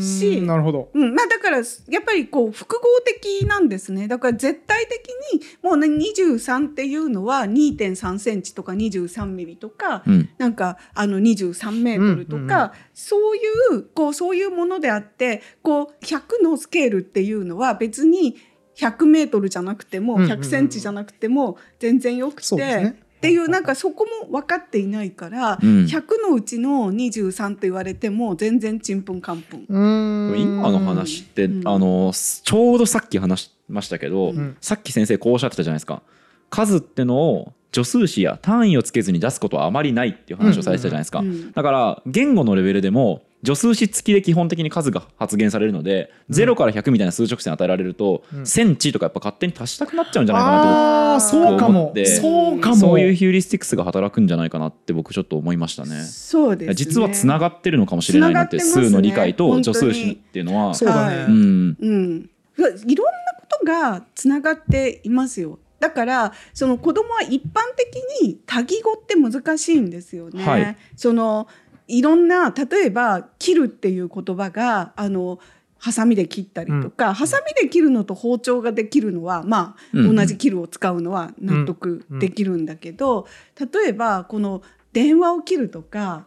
[0.04, 0.90] しなるほど。
[0.94, 4.08] うんまあ、だからやっぱりこう複合的なんですね。
[4.08, 10.28] だから絶対的にもう、ね、23っていうのは2.3センチとか23ミリとか、うん。
[10.38, 12.70] なんかあの23メートルとか、うんうんうん。
[12.92, 13.40] そうい
[13.78, 18.36] うこうそういうものであってこう100のスケールっていうのは別に
[18.76, 20.40] 100メートルじゃなくてもうんうんうん。
[20.40, 25.84] 100センチじゃなくても全然よくて、そうですねっていうなんかそこも分かっていないから、うん。
[25.86, 29.66] 100のうちの23と言われても全然ちんぷんかんぷん。
[29.70, 31.68] 今の話って、うん。
[31.68, 34.56] あのちょうどさっき話しましたけど、うん。
[34.60, 36.02] さっき先生こうおっしゃってたじゃないですか。
[36.50, 41.52] 数ってのを助数詞や単位をつけずに出すことはあまりないっていう話をされてたじゃないですか、うん。
[41.52, 48.46] だから言語のレベルでも助数詞付きで基本的に数が発現されるので、0から100みたいな数直線与えられると、うん。
[48.46, 51.80] センチとかやっぱ勝手に足したくなっちゃうんじゃないかなって僕ああそうかも。
[51.82, 52.06] 思って。
[52.06, 52.76] そうかも。
[52.76, 56.02] そういうヒューリスティックスが働くんじゃないかなって僕ちょっと思いましたね。
[56.04, 56.74] そうですね。
[56.74, 60.74] 実はつながってるのかもしれないなって、ね数の理解と助数詞っていうのは。
[60.74, 61.76] そうだね、はいうん。
[61.80, 65.58] うん、いろんなことがつながっていますよ。
[65.80, 70.42] だからその子供は一般的に多義語って難しいんですよね。
[70.42, 70.76] はい。
[70.96, 71.46] その
[71.86, 75.38] いろんな例えば「切る」っていう言葉があの
[75.78, 83.26] ハサミで切ったりとか、ハサミで切るのと包丁ができるのはまあ、うん同じ切るを使うのは納得できるんだけど、
[83.60, 84.62] 例えばこの
[84.94, 86.22] 電話を切るとか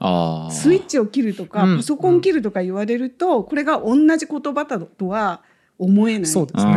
[0.52, 1.78] スイッチを切るとか、うん。
[1.78, 5.42] パソコン切るとか言われると、これが同じ言葉だとは
[5.80, 6.26] 思えない。
[6.28, 6.74] そうですね。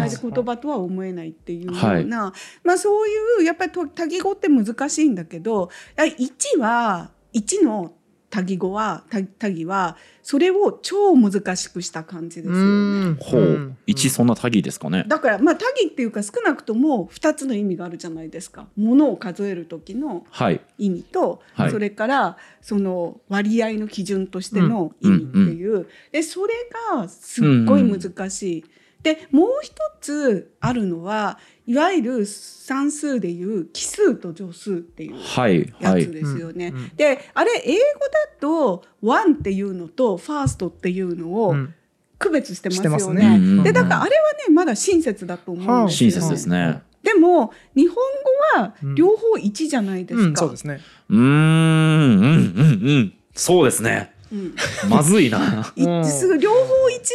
[0.00, 2.32] 同じ言葉とは思えないっていうような、
[2.64, 7.92] まあそういうやっぱりと多義語って難しいんだけど1は1の
[8.30, 13.16] 多義語は多多義はそれを超難しくした感じですよね。
[13.20, 13.76] ほう。
[13.86, 15.04] 一そんな多義ですかね。
[15.08, 18.68] だからまあ多義っていうか少なくとも2つの意味があるじゃないですか。
[18.76, 20.60] ものを数える時のはい。
[20.78, 21.70] 意味と、はい。
[21.72, 26.54] それからその割合の基準としての意味っていう、でそれ
[26.96, 28.64] がすっごい難しい。
[29.02, 36.68] でもう一つあるのはいわゆる算数でいう奇数と助数っていうやつですよね。
[36.68, 36.88] うんうん。
[36.96, 41.74] であれ英語だと「one」っていうのと「ファースト」っていうのをうん。
[42.18, 43.30] 区別してますよね。
[43.30, 43.36] ね。
[43.36, 46.10] うんうんでだからあれはねまだ親切だと思うんですよ。
[46.10, 46.82] 親切ですね。
[47.02, 50.28] でも日本語は両方1じゃないですか。
[50.28, 50.80] うんそうですね。
[51.08, 53.12] うーんうんうんうん。
[53.34, 54.54] そうですねうん。
[54.88, 55.64] まずいな。
[56.04, 56.58] すぐ両方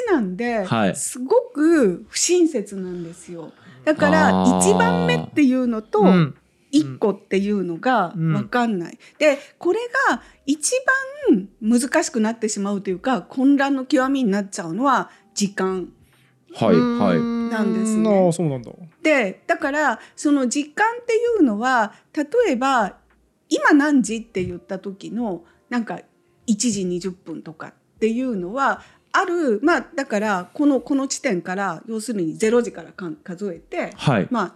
[0.09, 0.95] 1なんで、はい。
[0.95, 3.51] すごく不親切なんですよ。
[3.83, 4.73] だからあー。
[4.73, 6.35] 1番目っていうのとうん。
[6.73, 8.97] 1個っていうのが分かんない。
[9.17, 10.73] でこれが一
[11.31, 15.89] 番難しくなってしまうというか混乱の極みになっちゃうのは時間。
[16.53, 17.19] はいはい。
[17.51, 18.25] なんですね。
[18.25, 18.71] ああそうなんだ。
[19.03, 22.97] でだからその時間っていうのは例えば
[23.47, 26.01] 今何時って言った時のなんか
[26.47, 28.81] 1時20分とかっていうのは
[29.11, 29.59] ある。
[29.63, 34.27] まあだからこのこの地点から要するに0時からかん数えてはい。
[34.29, 34.55] まあ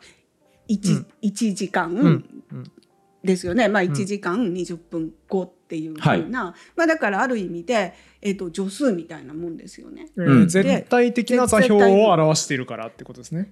[0.70, 1.08] 1,、うん。
[1.24, 2.06] 1時間、うん。
[2.52, 2.72] うん。
[3.24, 10.08] ですよね、まあ、1時間20分後っていうふうな、まあ、だからある意味で、えー、と助数みたいなもんですよね。
[10.18, 10.44] えうん。
[10.44, 13.52] ー絶対的な座標を表しているからってことですね。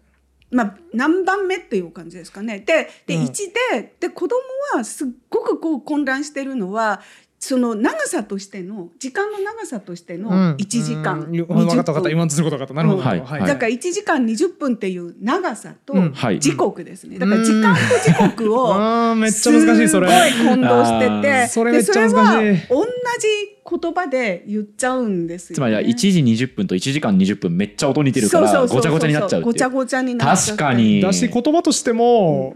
[0.49, 2.59] まあ、何番目っていう感じですかね。
[2.59, 3.23] でで、うん。
[3.25, 3.33] 1
[3.73, 4.39] でで子供
[4.73, 7.01] はすっごくこう混乱してるのは
[7.47, 11.21] その長さとしての時間の長さとしての1時間。
[11.21, 11.31] うん。
[11.31, 12.09] 20分かった分かった。
[12.09, 12.27] 今分。
[12.27, 12.73] のすること分かった。
[12.73, 13.07] なるほど、うん。
[13.07, 13.19] はい。
[13.47, 15.93] だから1時間20分っていう長さと
[16.39, 17.17] 時刻ですね。
[17.17, 20.09] だから時間と時刻をめっちゃ難しいそれ。
[20.09, 21.47] すごい混同してあてー。
[21.47, 22.13] それめっちゃ難しい。
[22.13, 23.27] でそれは同じ
[23.69, 25.55] 言葉で言っちゃうんですよ、ね。
[25.55, 30.63] つまりは1時20分と1時間20分めっちゃ音似てるからごちゃごちゃになっちゃうごちゃごちゃになっちゃって。
[30.63, 31.01] 確かに。
[31.01, 32.55] だし言葉としても、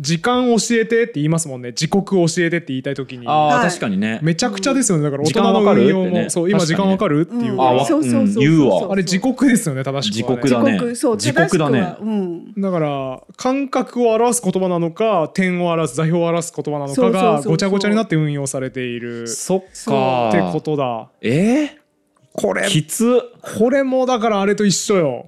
[0.00, 1.72] 時間教えてって言いますもんね。
[1.72, 3.26] 時刻教えてって言いたい時に。
[3.28, 3.68] ああ、はい。
[3.68, 4.20] 確かにね。
[4.22, 5.04] めちゃくちゃですよね。
[5.04, 7.60] だから大時人の間わかる運用も、そう今時間わかるっていう、うん。
[7.60, 8.48] あわそうそうそうそうう。
[8.48, 8.92] ん言うわ。
[8.92, 10.72] あれ時刻ですよね正しくは、ね、時刻だね。
[10.72, 11.80] 時刻そう時刻だね。
[11.80, 12.54] 正しくはうん。
[12.60, 17.42] だから感覚を表す言葉なのか点を表す座標を表す言葉なのかそうそうそうそう。
[17.44, 19.24] がごちゃごちゃになって運用されている。
[19.24, 20.30] っそっか。
[20.32, 21.10] てことだ。
[21.20, 21.76] え
[22.32, 23.20] これー、きつ
[23.58, 25.26] これもだからあれと一緒よ。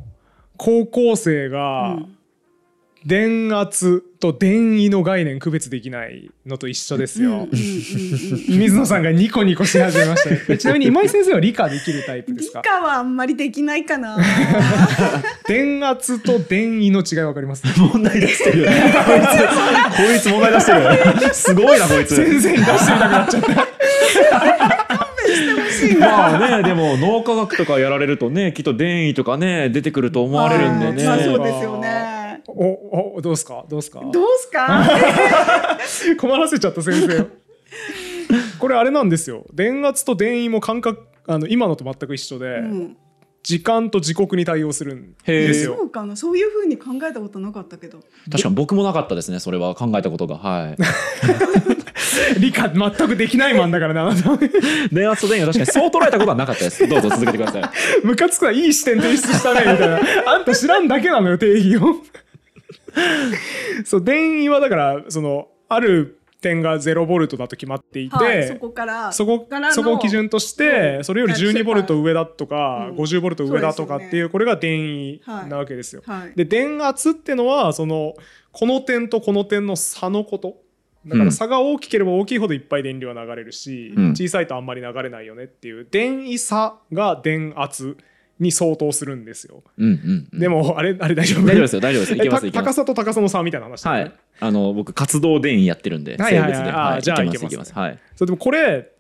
[0.57, 2.14] 高校生がうん
[3.07, 12.63] 電圧と電位の概念区別できないのと一緒ですよ、水野さんがニコニコし始めましたねちなみに今井先生は理科できるタイプですか？
[12.63, 14.17] 理科はあんまりできないかな。
[15.47, 17.67] 電圧と電位の違いわかります？
[17.79, 22.17] 問題出してるこいつこいつ問題出してるすごいなこいつ。
[22.17, 23.49] 先生に出してみたくなっちゃった。
[25.99, 32.14] まあねでも脳科学とかやられるとねきっと電位とかね出てくると思われるんでね、まあそうですよね。
[32.47, 33.65] おおどうですか？
[33.69, 34.01] どうですか？
[34.13, 35.79] どうすか？
[36.19, 37.27] 困らせちゃった先生を。
[38.59, 39.47] これあれなんですよ。
[39.53, 42.97] 電圧と電位も感覚あの今のと全く一緒で、うん。
[43.43, 45.75] 時間と時刻に対応するんですよ。
[45.77, 46.17] そうかな。
[46.17, 47.99] そういう風に考えたことなかったけど。
[48.31, 50.37] 確かに僕もなかったですねそれは考えたことが。
[50.37, 50.77] はい。
[52.41, 54.39] 理科全くできないマンだからねあなた
[54.91, 56.89] 電圧と電位は確かにそう捉えたことはなかったです。
[56.89, 57.63] どうぞ続けてください。
[58.03, 60.01] ムカつくはいい視点提出したねみたいな。
[60.33, 61.97] あんた知らんだけなのよ定義を
[63.85, 72.97] そう電位はだからそのある点が0ボルトだと決まっていて、はい、そこからそこからのそこを基準として、うんそれより12ボルト上だとか、うん。
[72.97, 74.29] 50ボルト上だとかっていうね。
[74.29, 76.03] これが電位なわけですよ。
[76.05, 76.33] はい。
[76.37, 78.15] で電圧ってのはその
[78.53, 80.57] この点とこの点の差のこと。
[81.07, 84.11] だから差が大きければ大きいほどいっぱい電流は流れるし、うん。
[84.11, 87.97] 小さいとあんまり流れないよねっていう電位差が電圧
[88.41, 89.63] に相当するんですよ。
[89.79, 91.47] うんうん、うん、でもあれあれ大丈夫？
[91.47, 94.13] 大丈夫ですよ大丈夫ですます高さと高さの差みたいな話ねはい。
[94.41, 96.53] あの僕活動電位やってるんではいはいはい。
[96.53, 97.71] 生物で、あーじゃあいけますいけます。
[97.71, 97.89] いけます。
[97.89, 97.99] はい。
[98.17, 98.91] そうでもこれ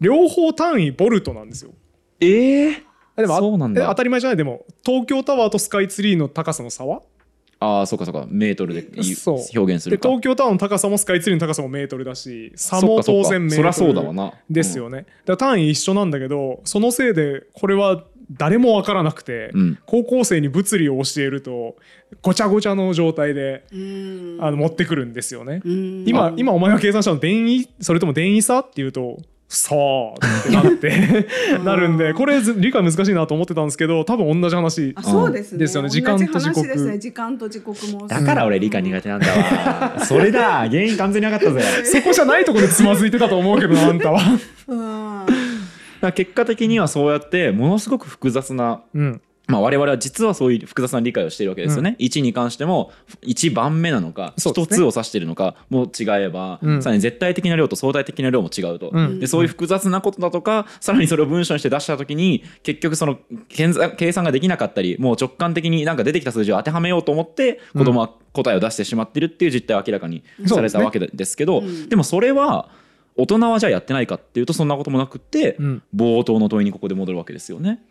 [0.00, 1.72] 両方単位ボルトなんですよ。
[2.20, 2.82] ええ
[3.16, 3.82] でもあそうなんだ。
[3.82, 4.36] え当たり前じゃない？
[4.38, 7.02] でも東京タワーとスカイツリーの高さの差は？
[7.62, 8.24] ああそうかそうか。
[8.30, 14.32] メートルで表現する東京タワーの高さもスカイツリーの高さもメートルだし差も当然メートルそりゃそうだわな。
[14.48, 21.76] ですよね、だから単位一緒なんだけどそのせいでこれは誰も分からなくて、うん高校生に物理を教えると
[22.22, 25.60] ごちゃごちゃの状態でうんあの持ってくるんですよね。
[25.64, 29.18] うん今今お前が計算したの電位それとも電位差っていうと
[29.52, 31.26] そうってなって
[31.64, 35.58] なるんでこれず理解難しいなと思ってたんですけど多分同じ話あそうですね。
[35.58, 36.98] ですよね時間と時刻すね。
[36.98, 38.06] 時間と時刻も。
[38.06, 44.20] だから俺理科苦手なんだわ それだ原因完全に分かったぜそこじゃないところでつまずいてたと思うけどなあんたは。
[44.68, 45.49] うん。
[46.00, 49.20] だから結果的にはそうやってものすごく複雑なうん。
[49.50, 51.96] まあ、我々は実はそういう複雑な理解をしているわけですよね。
[51.98, 52.92] 1に関しても
[53.22, 54.76] 1番目なのか1そうですね。
[54.76, 56.82] つを指しているのかも違えば、うん。
[56.82, 59.18] さらに絶対的な量と相対的な量も違うと、うん。
[59.18, 71.88] でそういう複雑なことだとかさらにそれを文章にして出した時に結局その計算計算ができなかったりもう直感的になんか出てきた数字を当てはめようと思って子供は答えを出してしまってるっていう実態を明らかにされたわけですけど、うん。
[71.88, 72.70] でもそれは
[73.20, 75.82] 大人はじゃあやってないかっていうとそんなこともなくって、うん。
[75.94, 77.82] 冒頭の問いにここで戻るわけですよね。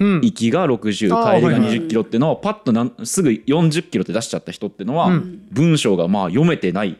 [0.00, 0.14] うん。
[0.20, 5.46] 行きが60あー帰りがはいはい20キロっていうのをパッとなんすぐ40キロって出しちゃった人っていうのは、うん。
[5.50, 6.96] 文章がまあ読めてない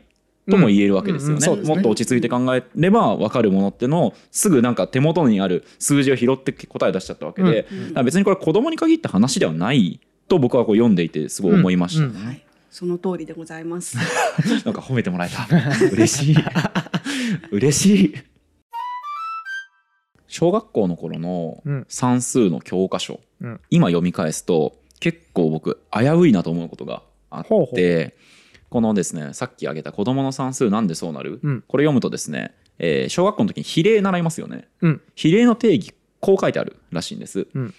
[0.51, 1.53] とも言えるわけですよね,、うん。
[1.53, 1.63] うん。
[1.63, 1.69] ね。
[1.75, 7.83] もっと落ち着いて考えれば分かるものっていうのをすぐなんか手元にある数字を拾って答え出しちゃったわけで、うん。
[7.89, 12.43] だから別にこれ子供に限った話ではないと僕はこう読んでいてすごい思いましたね、うんはい。
[12.71, 13.97] その通りでございます。
[14.65, 15.49] なんか褒めてもらえた。
[15.93, 16.37] 嬉しい
[17.51, 18.15] 嬉しい。
[20.27, 21.87] 小学校の頃のうん。
[21.89, 23.61] 算数の教科書、うん。
[23.71, 28.17] 今読み返すと結構僕危ういなと思うことがあって
[28.69, 31.41] このですねさっき挙げた「子どもの算数なんでそうなる?
[31.43, 31.65] うん。
[31.67, 34.69] これ読むとですね、えー小学校の時に比例習いますよね。
[34.83, 35.01] うん。
[35.15, 37.75] 比例の定義こう書いてあるらしいんです、うん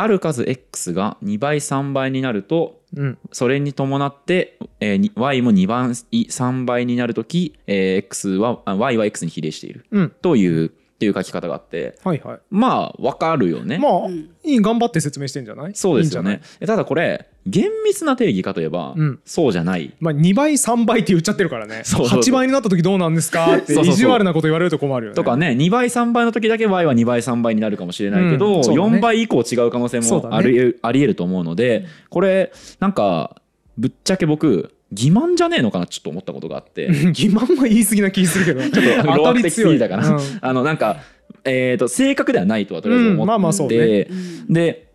[0.00, 3.18] ある数 x が2倍3倍になるとうん。
[3.30, 10.10] それに伴って、えーに y も2番い3倍になるとき、えー x はあ y は x に比例しているうん。
[10.22, 12.38] というっていう書き方があってはいはい。
[12.50, 13.78] まあわかるよね。
[13.78, 14.28] まあうん。
[14.44, 15.74] いい頑張って説明してんじゃない？
[15.74, 16.42] そうですよね。
[16.60, 19.18] えただこれ厳密な定義かといえば、うん。
[19.24, 19.94] そうじゃない。
[19.98, 21.84] まあ、2倍3倍って言っちゃってるからね。
[21.84, 22.20] そうそうそう。
[22.20, 23.56] 8倍になった時どうなんですか？
[23.56, 23.94] ってそうそうそう。
[23.94, 25.16] 意地悪なこと言われると困るよね。
[25.16, 28.60] とかね2倍3倍の時だけ y は2倍3倍になるかもしれないけど、うん。
[28.60, 28.68] ね。
[28.68, 33.40] 4倍以降違う可能性もありえるありえると思うのでこれなんか
[33.78, 36.88] ぶっちゃけ僕欺瞞じゃねえのかなちょっと思ったことがあって。
[37.12, 38.60] 欺瞞は言い過ぎな気するけど。
[38.70, 40.20] ちょっとロア的すぎたかな、うん。
[40.40, 40.98] あのなんか、
[41.44, 43.28] えー、と正確ではないとはとりあえず思って、うん。
[43.28, 44.08] まあまあそうね。
[44.48, 44.52] うん。
[44.52, 44.90] で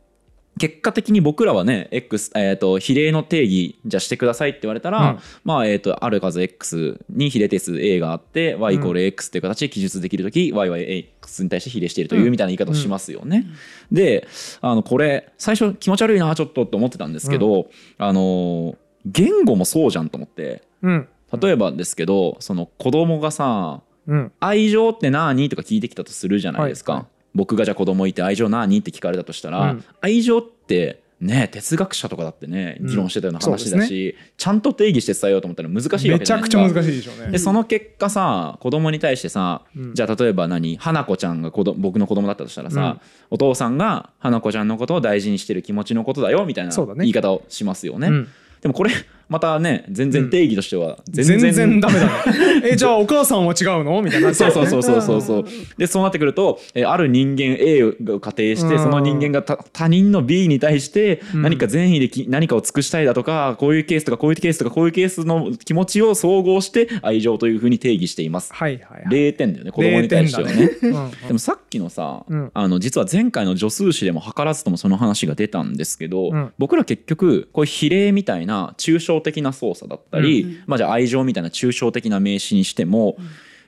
[0.58, 5.20] 結果的に僕らはね X、えー、と比例の定義じゃあしてくださいって言われたら、うん。
[5.43, 13.46] まあえー、とある数 X に比例定数 A があって Y イコール X っていう形で記述できるとき、Y は X に対して比例しているというみたいな言い方をしますよね。
[13.91, 14.28] で
[14.62, 18.76] あのこれ最初気持ち悪いなちょっとって思ってたんですけど、あの
[19.06, 21.08] 言語もそうじゃんと思ってうん。
[21.41, 24.32] 例えばですけどその子供がさうん。
[24.39, 25.49] 愛情って何？
[25.49, 27.10] とか聞いてきたとするじゃないですか、はいはい。
[27.34, 28.78] 僕がじゃあ子供いて愛情何？
[28.78, 29.84] って聞かれたとしたら、うん。
[30.01, 32.88] 愛情ってね哲学者とかだってねうん。
[32.88, 37.32] 議論してたような話だし、ちゃんと定義して伝えようと思ったら難しいわけじゃないですか難しいでしょうね。
[37.32, 39.93] でその結果さ子供に対してさ、うん。
[39.95, 40.78] じゃあ例えば何？
[40.78, 42.99] 花子ちゃんが子供僕の子供だったとしたらさ、
[43.32, 48.10] お父さんが花子ちゃんのことを大事にしてる気持ちのことだよみたいな言い方をしますよね。
[48.66, 48.91] でもこれ
[49.28, 52.11] またね全然定義としては全然,、全然ダメだね。
[52.71, 54.01] えじゃあお母さんは違うの？
[54.01, 55.38] みたいなそうそうそうそうそうそう。
[55.39, 55.45] うん。
[55.78, 58.84] でそうなってくると、えーある人間 A が仮定してうん。
[58.84, 61.41] その人間がた他人の B に対してうん。
[61.41, 68.53] 何か善意でき何かを尽くしたいだとかこういうケースとかこういうケースとかこういうケースの気持ちを総合して愛情というふうに定義しています。
[68.53, 69.32] はいはいはい。
[69.32, 70.53] 0点だよね子供に対してはね。
[70.55, 71.11] 0点だね。
[71.28, 72.51] でもさっきのさ、うん。
[72.53, 76.51] あの実は前回の助数詞でも図らずともその話が出たんですけど、うん。
[76.57, 80.63] 僕ら結局こういう比例みたいな抽象的な操作だったり、うん。
[80.68, 83.18] まあ、じゃあ愛情みたいな抽象的な名詞にしても、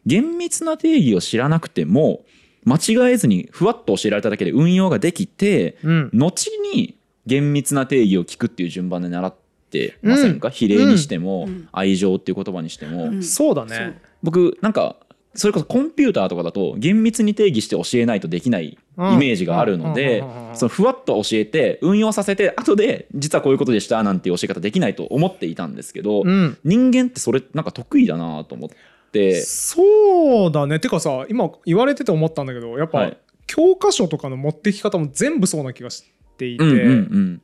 [0.05, 2.23] 厳密な定義を知らなくても
[2.63, 6.09] 間違えずにふわっと教えられただけで運用ができてうん。
[6.13, 9.35] 後に厳密な定義を聞くっていう順番で習っ
[9.69, 11.67] てませんか、比例にしても、うん。
[11.71, 13.05] 愛情っていう言葉にしても。
[13.05, 13.23] うん。
[13.23, 13.99] そうだね。
[14.23, 14.95] 僕なんか
[15.37, 19.19] それこそコンピューターとかだと厳密に定義して教えないとできないイうん。
[19.19, 20.23] メージがあるので
[20.53, 26.57] そのふわっと教えて運用させて後で実はこういうことでしたなんていう教え方できないと思っていたんですけど、うん。
[26.63, 28.69] 人間ってそれなんか得意だなと思っ
[29.11, 29.41] て。
[29.41, 30.79] そうだね。
[30.79, 33.17] てかさ今言われてて思ったんだけどやっぱ、はい。
[33.45, 36.03] 教科書とかの持ってき方も全部そうな気がし
[36.37, 37.41] ていて、うんうんうん。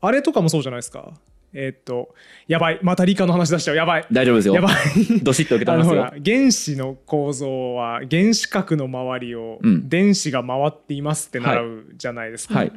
[0.00, 1.12] あれとかもそうじゃないですか
[1.52, 2.14] えーっと
[2.46, 2.78] やばい。
[2.82, 3.76] また理科の話出しちゃう。
[3.76, 4.06] やばい。
[4.12, 4.54] 大丈夫ですよ。
[4.54, 4.74] やばい。
[5.22, 6.12] どしっと受け止あめますよ。
[6.24, 9.88] 原子の構造は原子核の周りをうん。
[9.88, 12.72] 電子が回っていますって習うじゃないですか、はい。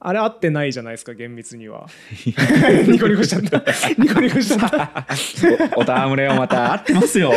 [0.00, 1.86] あれ合ってないじゃないですか厳密には。
[2.86, 3.62] ニコニコしちゃった。
[3.98, 5.06] ニコニコしちゃった。
[5.76, 7.32] おおたむれをまた合ってますよ。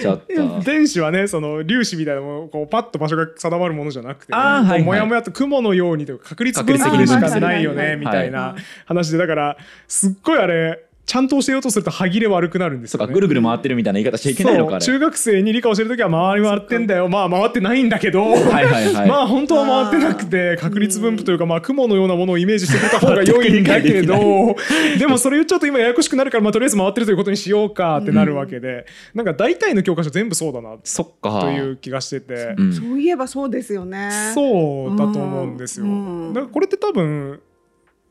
[0.00, 0.60] ちょっと。
[0.60, 4.82] 電子はねその粒子みたいなものこうパッと場所が定まるものじゃなくて、あーはいはい。
[4.82, 8.54] もやもやと雲のようにとか確率分布でしかないよねみたいな
[8.86, 9.56] 話でだから
[9.88, 13.02] すっごいあれちゃんと教えようとすると歯切れ悪くなるんですよ、ね。
[13.02, 24.56] そうかぐるぐる回ってるみたいな言い方しちゃいけないのか中学生に理科教える時は回り回ってんだよまあ回ってないんだけど、はいはいはいまあ本当は回ってなくて確率分布というかまあ雲のようなものをイメージしてくれた方が良いんだけど
[24.98, 32.54] でもそれ言っちゃうと今ややこしくなるからまあとりあえず回ってるということにしようかってなるわけで、なんか大体の教科書全部そうだなそっかという気がしてて。
[32.56, 34.32] うんそういえばそうですよね。
[34.34, 35.86] そうだと思うんですよ。
[35.86, 35.88] う
[36.30, 37.40] んだからこれって多分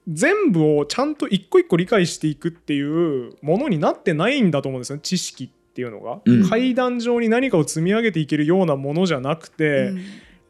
[0.08, 6.50] 全部をちゃんと一個一個理解していくっていうものになってないんだと思うんですよね知識っていうのが、うん。
[6.50, 10.02] 階段上に何かを積み上げていけるようなものじゃなくて、うん。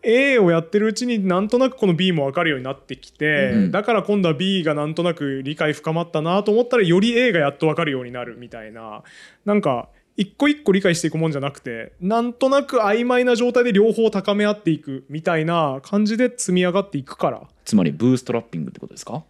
[0.06, 3.72] A をやってるうちになんとなくこの B も分かるようになってきて、うん。
[3.72, 9.04] だから今度は B がなんとなく理解深まったなと思ったらより A がやっと分かるようになるみたいな。
[9.46, 9.88] なんか
[10.18, 17.48] 一個一個理解していくもんじゃなくてなんとなく曖昧な状態で両方高め合っていくみたいな感じで積み上がっていくから。
[17.64, 19.24] つまりブーストラッピングってことですか？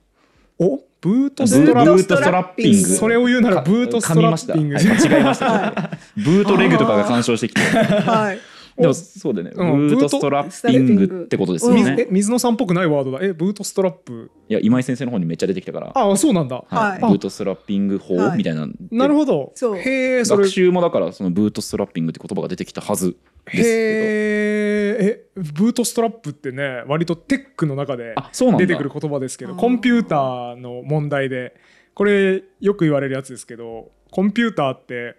[0.63, 1.65] おブートブス
[2.07, 2.87] トラッピング。
[2.87, 4.75] それを言うならブートストラッピング。
[4.75, 5.03] 噛みました。
[5.03, 5.89] はい間違えました。
[6.15, 7.61] ブートレグとかが干渉してきて。
[7.61, 8.39] はい。
[8.77, 11.83] でもそうだよね、うんブートストラッピングってことですようん。
[11.83, 13.19] ね、え水野さんっぽくないワードだ。
[13.21, 14.31] えブートストラップ。
[14.49, 15.91] いや今井先生の方にめっちゃ出てきたから。
[15.93, 16.55] ああそうなんだ。
[16.55, 16.75] はい。
[16.75, 18.37] はいブートストラッピング法はい。
[18.37, 19.51] みたいな、なるほど。
[19.55, 19.77] そう。
[19.77, 23.05] へえ学習もだからそのブートストラッピングって言葉が出てきたはず。
[23.07, 28.15] ですけへええブートストラップってね割とテックの中で
[28.57, 31.55] 出てくる言葉ですけどコンピューターの問題で
[31.93, 35.15] これよく言われるやつですけどコンピューターって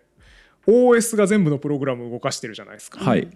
[0.67, 3.29] OS が全部のプログラムを動かしてるじゃないですか、はい。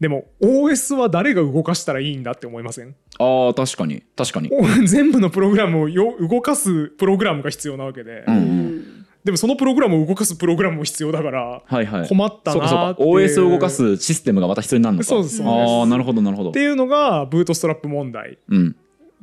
[0.00, 2.94] でも OS は誰が動かしたらいいんだって思いません？
[3.18, 4.02] あー確かに。
[4.16, 4.48] 確かに。
[4.50, 12.08] お 全部のプログラムをよ動かすプログラムが必要なわけで、うんうんでもそのプログラムを動かすプログラムも必要だからはいはい。
[12.08, 13.08] 困ったなーっていう。
[13.08, 15.06] OS を動かすシステムがまた必要になるのか。
[15.06, 15.42] そうです。
[15.42, 16.50] ああなるほどなるほど。
[16.50, 18.38] っていうのがブートストラップ問題。
[18.48, 18.76] うん。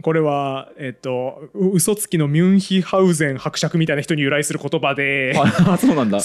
[0.03, 6.19] これは、えっと、う嘘つきのミュンヒハウゼン伯爵みたいな人に由来する言葉で、あそうなんだ。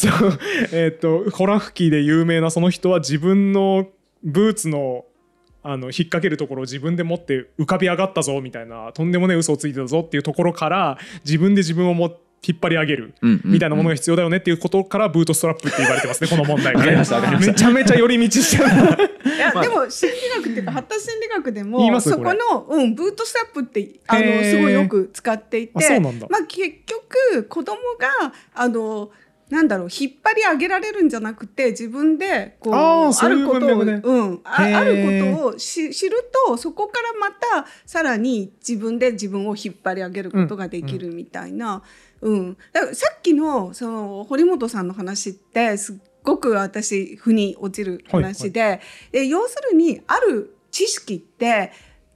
[0.73, 3.87] えっと、ホラ吹きで有名なその人は自分の
[4.23, 5.07] ブーツの
[5.65, 12.13] あの引っ掛けるところを自分で持って浮かび上がったぞみたいなとんでもねえ嘘をついてたぞっていうところから自分で自分をも
[12.47, 13.53] 引っ張り上げるうんうんうん。
[13.53, 17.53] みたいなものが必要だよねっていうことからブートストラップって言われてますね この問題はわかりましたわかりました。
[17.53, 18.65] めちゃめちゃ寄り道してる。
[19.35, 29.11] いや、でも心理学っていうか発達心理学でもそこの、うん、ブートストラップってあのすごいよく使っていてまあ、結局子供があの
[29.51, 41.83] なんだろう引っ張り上げられるんじゃなくて自分でこうあることを、うん、ああることをし知るとそこからまたさらに自分で自分を引っ張り上げることができるみたいな、うん
[42.73, 51.73] だからさっきのその堀本さんの話ってすっごく私腑に落ちる話で,、で要するにある知識って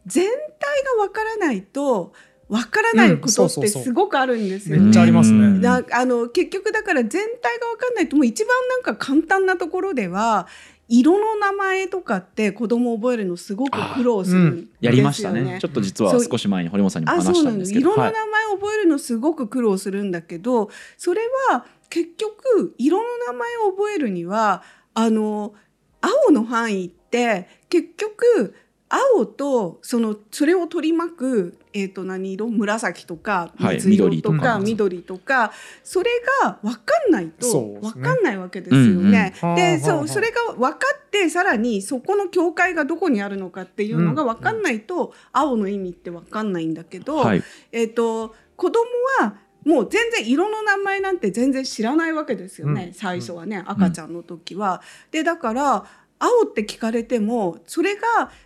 [0.07, 2.13] 全体がわからないと
[2.49, 4.77] わからないことうんそうそうそうってすごくあるんですよ。
[4.77, 4.85] ね。
[4.85, 5.39] めっちゃありますね。
[5.39, 10.47] うんだあの結局だから全体が分かんないともう一番なんか簡単なところでは
[10.89, 14.71] 色の名前とかって子供覚えるのすごく苦労するんですよね。
[14.81, 15.59] やりましたね。
[15.61, 17.91] ちょっと実は少し前に堀本さんにもあ話したんですけど。
[17.93, 18.13] 色の名はい。
[18.31, 24.63] 前を覚えるのすごく苦労するんだけどそれは結局色の名前を覚えるには
[24.95, 25.55] あの
[26.01, 28.55] 青の範囲って結局
[28.89, 32.49] 青とそのそれを取り巻く、えー、と何色？
[32.49, 35.53] 紫とかはい水色とか、緑緑とか。
[35.83, 36.11] それ
[36.43, 39.35] が分かんないと分かんないわけですよね。
[39.57, 47.43] でそうそれが分かってさらにそこの境界がどこにあるのかっていうのが分かんないと、青の意味って分かんないんだけど、はい。
[47.73, 48.85] えっ、と子供
[49.21, 49.35] は
[49.65, 52.95] もう全然色の名前なんて全然知らないわけですよね、うん。
[52.95, 54.81] 最初はね赤ちゃんの時は。
[55.11, 55.85] でだから
[56.19, 58.03] 青って聞かれてもそれが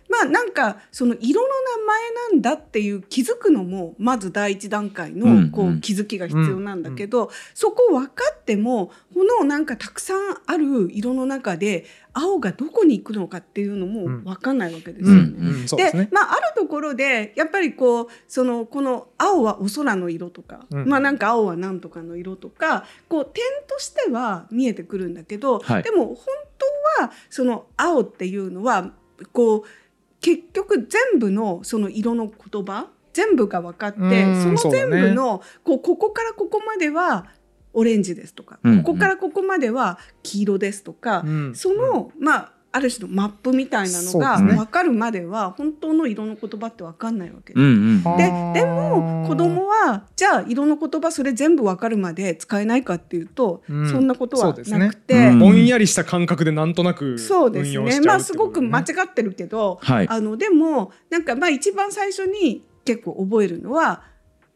[0.09, 15.21] まあなんかその色の名前なんだっていう気づくのもまず第一段階のこう気づきが必要なんだけど、そこ分かってもこのなんかたくさんある色の中で青がどこに行くのかっていうのも分かんないわけですよね。
[15.21, 15.67] うんうん。
[15.67, 20.89] そうでまあ、あるところでやっぱりこうそのこの青はお空の色とか、うん。
[20.89, 25.83] まあなんか青はなんとかの色とかこう点としては見えてくるんだけど、はい。
[25.83, 26.17] でも本
[26.97, 28.91] 当はその青っていうのは
[29.31, 29.63] こう
[30.19, 37.25] 結局全部のその色の言葉全部が分かってうんその全部の、こうここからここまでは
[37.73, 38.83] オレンジですとか、うんうん。
[38.83, 41.55] ここからここまでは黄色ですとか、うん。
[41.55, 47.53] その、まあある種のマップみたいなのが分かるまでは本当の色の言葉って分かんないわけ。
[47.53, 47.61] です。
[47.61, 48.03] うんうん。
[48.03, 48.17] はあ
[48.53, 53.89] ででも子供はじゃあ色の言葉それ全部分かるまで使えないかっていうと、うん。
[53.91, 55.27] そんなことはなくて。
[55.27, 55.39] うん。
[55.39, 58.07] ぼんやりした感覚でなんとなくそうです運用しちゃうね。
[58.07, 64.03] まあすごく間違ってるけど、はいあのでもなんかまあ一番最初に結構覚えるのは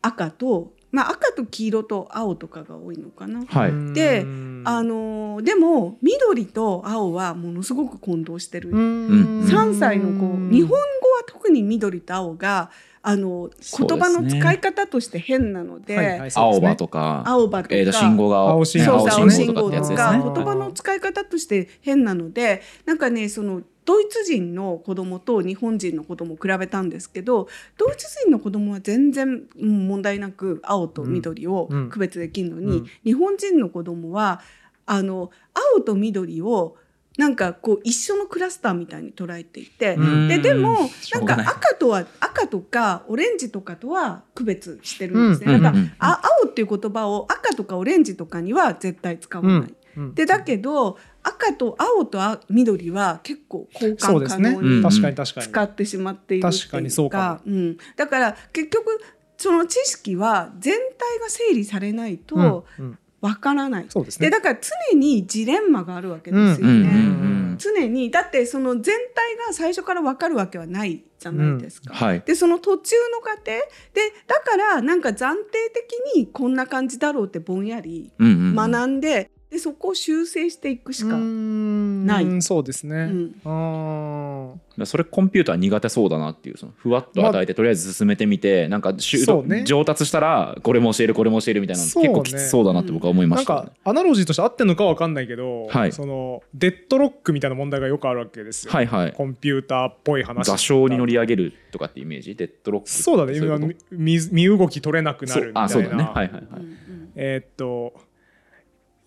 [0.01, 3.46] 赤と、まあ、赤と黄色と青とかが多いのかな。
[3.46, 3.93] はい。
[3.93, 4.64] でうん。
[4.64, 8.70] あのでも緑と青はものすごく混同してる。
[8.70, 9.41] うん。
[9.43, 10.38] 3歳の子。
[10.50, 10.80] 日本語は
[11.28, 12.72] 特に緑と青が
[13.02, 18.93] あの言葉の使い方として変なので、はいはい青葉とか、青葉とか、えーと信号が青信号。
[18.93, 19.70] と。
[19.96, 34.42] か言葉の使い方として変なのでなんかねそのドイツ人の子供と日本人の子供を比べたんですけどドイツ人の子供は全然うん問題なく青と緑をうん区別できるのに、うん日本人の子供は
[34.86, 35.32] あの
[35.76, 36.76] 青と緑を
[37.18, 40.28] なんかこう一緒のクラスターみたいに捉えていて、うん。
[40.28, 41.48] ででもなんがない。
[41.48, 45.56] 赤とは赤とかオレンジとかとは区別してるんですね。
[45.56, 45.62] うん。
[45.62, 49.74] だから、青っていう言葉を赤とかオレンジとかには絶対使わない。
[49.98, 50.16] うん。
[50.16, 55.48] でだけど赤と青とあ緑は結構交換可能に確かに確かに。
[55.48, 59.00] 使ってしまっているっていうか確かにそうかうん、だから結局
[59.38, 62.18] その知識は全体が整理されないうん。
[62.20, 62.98] とうん。
[63.22, 63.86] わからない。
[63.89, 64.28] そうですね。
[64.30, 64.60] でだから
[64.91, 66.68] 常にジレンマがあるわけですよね。
[66.68, 68.12] うんうんうん常に。
[68.12, 68.84] だってその全
[69.16, 71.93] 体が最初から分かるわけはないじゃないですか。
[71.93, 72.22] はい。
[72.26, 73.46] でその途中の過程。
[73.46, 73.62] で
[74.28, 78.56] だからなんか暫定的にこんな感じだろうってぼんやりうんうんうん。
[78.56, 79.00] 学ん
[79.56, 82.41] で,、でそこを修正していくしか、ない。
[82.41, 83.36] そうですね、うん。
[83.45, 84.86] あー。
[84.86, 89.64] それコンピューター苦手そうだなっていうそのふわっと与えてとりあえず進めてみてなんかね。
[89.64, 92.10] 上達したらこれも教えるこれも教えるみたいなのそうね。
[92.10, 93.53] 結構きつそうだなって僕は思いました。
[93.53, 95.93] ね、なんかアナロジーとして合ってんのかわかんないけど、はい。
[95.93, 99.14] そのデッドロックみたいな問題がよくあるわけですよ、はいはい。
[99.14, 102.36] コンピューターっぽい話座礁に乗り上げるとかってイメージ？
[102.36, 103.38] デッドロックそうだね。
[103.38, 103.58] 今
[103.91, 105.64] 身身動き取れなくなるみたいな。
[105.64, 106.03] あそうだね。
[106.03, 107.12] はいはいはい、うんうん。
[107.16, 107.93] えーっと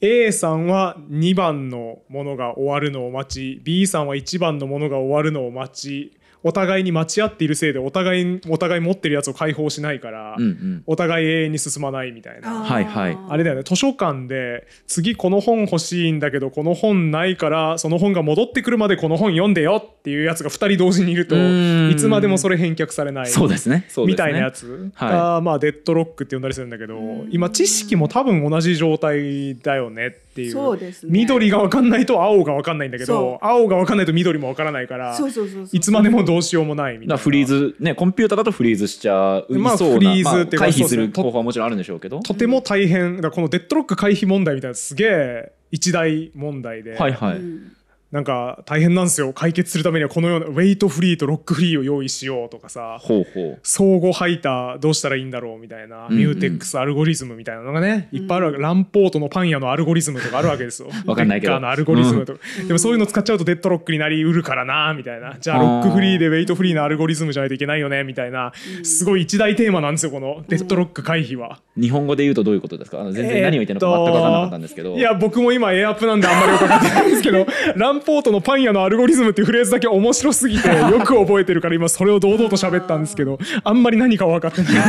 [0.01, 6.18] A さんは2番のものが終わるのを待ち B さんは1番のものが終わるのを待ち
[6.49, 10.83] お互いに待ち合っているせいでお互いお互い持ってるやつを解放しないから、うんうん。
[10.87, 12.65] お互い永遠に進まないみたいな。
[12.65, 13.19] はいはい。
[13.29, 13.63] あれだよね。
[13.65, 23.27] 図書館で次この本欲しいんだけどこの本ないからその本が戻ってくるまでこの本読んでよっていうやつが2人同時にいるといつまでもそれ返却されない。
[23.27, 23.87] そうですね。
[23.89, 24.17] そうですね。
[24.17, 25.13] みたいなやつはい。
[25.13, 27.29] が、まあ、デッドロックって呼んだりするんだけどうん。
[27.31, 30.53] 今知識も多分同じ状態だよねっていう。
[30.53, 31.11] そうですね。
[31.13, 35.77] 緑が分かんないと青が分かんないんだけど青が分かんないと緑も分からないからそうそうそうそう。
[35.77, 37.17] いつまでもどうしようもないみたいな。
[37.17, 42.21] フリーズねコンピューターだとフリーズしちゃうまあそうなフリーズっていうか回避する方法はもちろんあるんでしょうけど。
[42.21, 47.73] とても大変だこのデッドロック回避問題みたいなすげえ一大問題で、はいはい、うん
[48.11, 49.35] なんか大変なんですよ。
[49.35, 53.61] 解決するためにはこのようなウェイトフリーとロックフリーを用意しようとかさほうほう。
[53.63, 56.17] 相互ハイターどうしたらいいんだろうみたいな、うん。
[56.17, 60.89] mutex アルゴリズムみたいなのがねいっぱいあるわけ、ランポートのパン屋のアルゴリズムとかあるわけですよ。
[61.05, 61.29] わかん。
[61.29, 62.67] ないけどベッカーのアルゴリズムとか、うん。
[62.67, 65.37] でもそういうの使っちゃうとデッドロックになりうるからなみたいな。
[65.39, 68.85] じゃあ lock-free で wait-free のアルゴリズムじゃないといけないよねみたいな、うん。
[68.87, 71.61] すごい一大テーマなんですよこのデッドロック回避は。
[71.77, 73.01] 日本語で言うとどういうことですか？
[73.01, 77.47] あの全然何を言ってるのか全く分からなかったんですけど、いや僕も今エアアップなんであんまりよく分かってないんですけど
[77.77, 84.81] ランポートのパン屋のアルゴリズムっていうフレーズだけ面白すぎて よく覚えてるから今それを堂々と喋ったんですけどあんまり何か分かってないで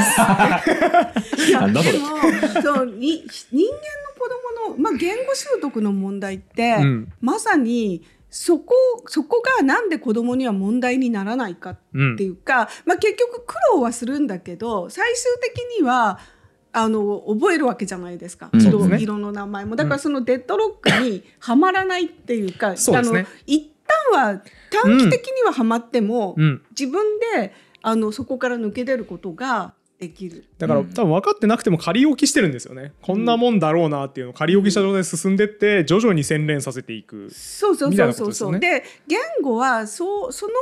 [1.42, 1.52] す。
[1.52, 1.74] でも
[2.62, 4.30] そうに人間の子
[4.68, 8.76] 供のまあ言語習得の問題って、うんまさにそこ
[9.08, 16.20] そこがなんで子供には問題にならないかうんっていうか、まあ、結局苦労はするんだけど最終的には
[16.72, 18.62] あの覚えるわけじゃないですか、うん。
[18.62, 19.76] 色色の名前も。
[19.76, 23.20] だからそのデッドロックにはまらないっていうか、そうですね。
[23.20, 23.72] あの一
[24.14, 24.42] 旦は
[24.84, 26.62] 短期的にははまっても、うん。
[26.72, 30.46] 自分であのそこから抜け出ることができる。
[30.60, 30.90] だから、うん。
[30.94, 32.94] 多分分かってなくても仮置きしてるんですよね。
[33.02, 34.30] こんなもんだろうなっていうの。
[34.32, 37.30] を仮置きした状態で進んでって徐々に洗練させていく。
[37.32, 38.34] そうそうみたいそうそう。
[38.34, 38.52] そう。
[38.52, 38.84] なことですよね。
[38.84, 40.54] で言語はそうその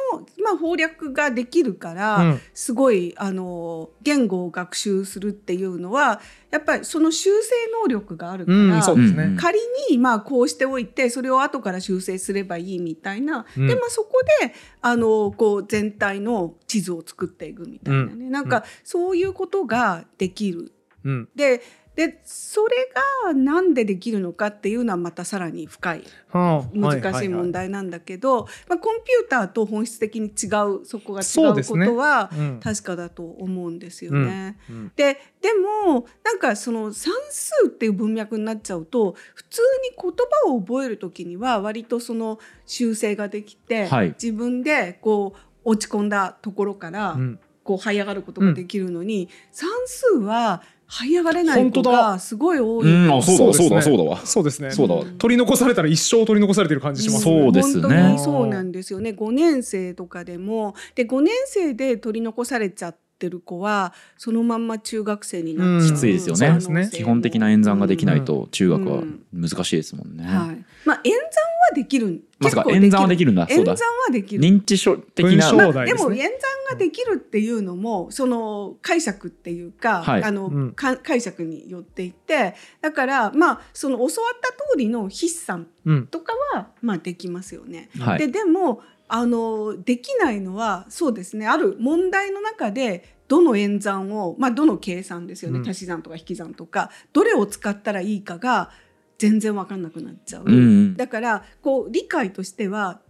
[0.44, 2.42] まあ攻略ができるから、うん。
[2.54, 6.22] すごいあの言語を学習するっていうのは
[6.52, 8.58] やっぱりその修正能力があるから。
[8.58, 13.68] ね、うん仮にまあこうしておいてそれを後から修正すればいいみたいな、うん。
[13.68, 18.32] でまあそこであのこう全体の地図を作っていくみたいなね、うん。
[18.32, 19.87] なんかそういうことが
[20.18, 20.72] できる。
[21.04, 21.30] うん。
[21.36, 21.62] で
[21.98, 22.92] でそれ
[23.26, 26.04] がなんでできるのかっていうのはまたさらに深い。
[26.30, 30.46] はあ難しい問題、題なんだけど、まあ、コンピューターと本質的に違
[30.80, 32.60] うそこが違うことはうん。
[32.64, 34.60] 確かだと思うんですよね。
[34.70, 34.92] うん。
[34.96, 35.54] でで
[35.88, 40.12] もなんかその算数っていう文脈になっちゃうと普通に言
[40.46, 44.10] 葉を覚える時には割とその修正ができて、はい。
[44.10, 51.92] 自分でこう落ち込んだところからうんこう這い上がることができるのに、算数は這い上がれない子本当だ。
[51.92, 52.86] がすごい多い。
[52.86, 53.94] うんあそうだそうだですね。
[53.94, 54.72] そうだわそうですね。
[54.72, 55.02] そうだわ。
[55.02, 57.24] うん取り残されたら一生取り残されてる感じします。
[57.24, 57.82] そうですね。
[57.82, 59.10] 本当にそうなんですよね。
[59.10, 65.96] 5年生とかでもで5年生で取り残されちゃっってる子はそのまんま中学生になっちゃう。
[65.96, 66.90] きついですよね。
[66.94, 69.26] 基本的な演算ができないと中学はうん。
[69.34, 70.24] 難しいですもんね。
[70.24, 70.66] はい。
[70.88, 71.22] まあ演算
[71.70, 72.24] はできる。
[72.40, 73.46] まさか結構演算はできるんだ。
[73.46, 73.72] そうだ。
[73.74, 74.42] 演算はできる。
[74.42, 75.52] 認知症的な。
[75.52, 76.16] まあ、題ですね。
[76.16, 76.40] でも演算
[76.72, 80.24] ができるっていうのもその解釈っていうか、はい。
[80.24, 80.72] あの、うん。
[80.72, 86.08] か解釈によっていてだからまあその教わった通りの筆算うん。
[86.08, 87.90] とかはまあできますよね。
[88.00, 88.20] はい。
[88.20, 91.48] ででもあのできないのはそうですね。
[91.48, 95.70] ある問題の中でどの演算を、まあ、どの計算ですよね、うん。
[95.70, 98.72] 足し算とか引き算とかどれを使ったらいいかが
[99.18, 100.44] 全然分かんなくなっちゃう。
[100.46, 100.98] うんうん。
[100.98, 103.02] だからこう理解としては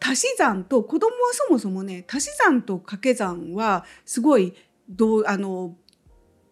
[0.00, 4.54] 足し算と子供はそもそもね足し算と掛け算はすごい
[4.88, 5.76] どうあの、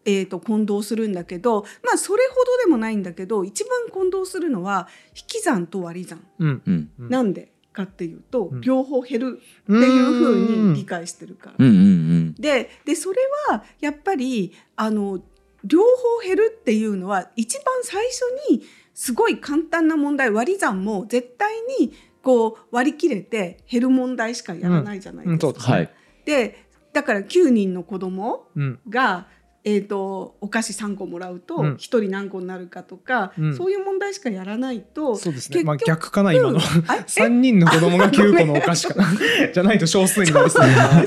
[0.05, 6.25] えー、と混同するんだけどまあそれほどでもないんだけど一番混同するのは引き算と割り算。
[6.39, 6.63] うん。
[6.67, 6.91] うん。
[6.99, 7.09] うん。
[7.11, 8.61] なんでかっていうと、うん。
[8.61, 11.57] 両方減るっていうふうに理解してるから。
[11.59, 12.35] うんうんうん。
[12.35, 13.19] ででそれ
[13.49, 15.21] はやっぱりあの
[15.65, 18.21] 両方減るっていうのは一番最初
[18.51, 18.63] に
[18.95, 20.31] すごい簡単な問題。
[20.31, 25.47] 割り算も絶対にこう割り切れて減る問題しかやらないじゃないですか。
[25.49, 25.53] うん。
[25.53, 25.75] うんですね。
[25.75, 25.91] はい
[26.25, 28.79] でだから9人の子供うん。
[28.89, 29.27] が、
[29.65, 31.75] えー、とお菓子3個もらうとうん。
[31.75, 33.57] 1人何個になるかとか、うん。
[33.57, 35.63] そういう問題しかやらないとそうですね。
[35.63, 36.59] まあ逆かな今の。
[36.59, 36.61] あ
[37.07, 39.07] 3人の子供が9個のお菓子かな。
[39.53, 40.67] じゃないと少数になりそう。
[40.67, 41.07] な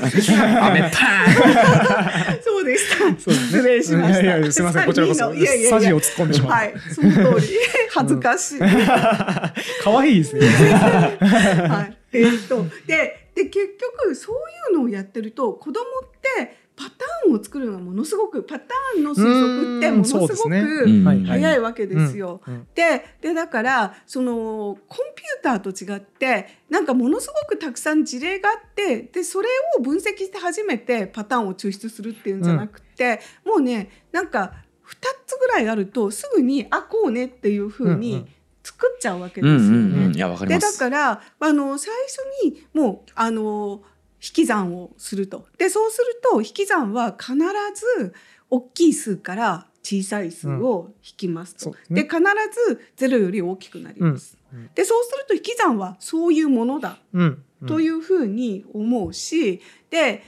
[2.42, 3.30] そうでした。
[3.30, 4.22] 失礼しました。
[4.22, 4.86] いやいやすみません。
[4.86, 5.34] こちらこそ。
[5.34, 6.50] いやいやサジを突っ込んでしまう。
[6.52, 7.58] はい、その通り。
[7.90, 8.58] 恥ずかしい。
[9.84, 10.46] 可愛いですね。
[10.48, 11.96] はい。
[12.12, 14.36] えーっとでで結局そう
[14.72, 15.84] いうのをやってると子供っ
[16.36, 22.42] てパターンを作るのがものすごくパターンの推測ってものすごくうんはい早いわけですよ。
[22.46, 29.48] うんうんででだからそのコンピューターと違ってなんかものすごくたくさん事例があってでそれ
[29.78, 34.52] を分析して初めてパターンを抽出するっていうんじゃなくて、もうねなんか
[34.86, 34.96] 2
[35.26, 38.28] つぐらいあるとすぐにあこうねっていうふううんうにん。
[38.62, 39.76] 作っちゃうわけうですよね。
[39.76, 40.14] んうんうん。
[40.16, 43.80] いやわかりでだからあの最初にもうあの
[44.22, 45.46] 引き算をすると。
[45.58, 48.14] でそうすると引き算は必ず
[48.50, 52.02] 大きい数から小さい数を引きますと、そうですね。
[52.02, 52.20] で必
[52.68, 54.36] ずゼロより大きくなります。
[54.52, 54.70] うん。
[54.74, 56.98] でそうすると引き算はそういうものだ。
[57.12, 57.44] うん。
[57.66, 59.60] というふうに思うし、
[59.90, 60.22] で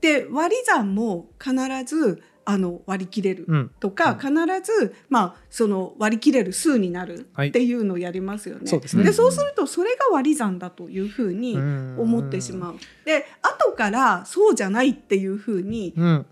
[0.00, 1.54] で割り算も必
[1.84, 3.44] ずあの割り切れる。
[3.48, 3.70] うん。
[3.80, 4.30] とか、必
[4.62, 7.48] ず、まあ、その割り切れる数になるはい。
[7.48, 8.66] っていうのをやりますよね。
[8.66, 9.04] そうですね。
[9.04, 12.74] でそうするとそれが割り算だというふうに思ってしまう。
[13.04, 16.26] で後からそうじゃないっていうふうにうん。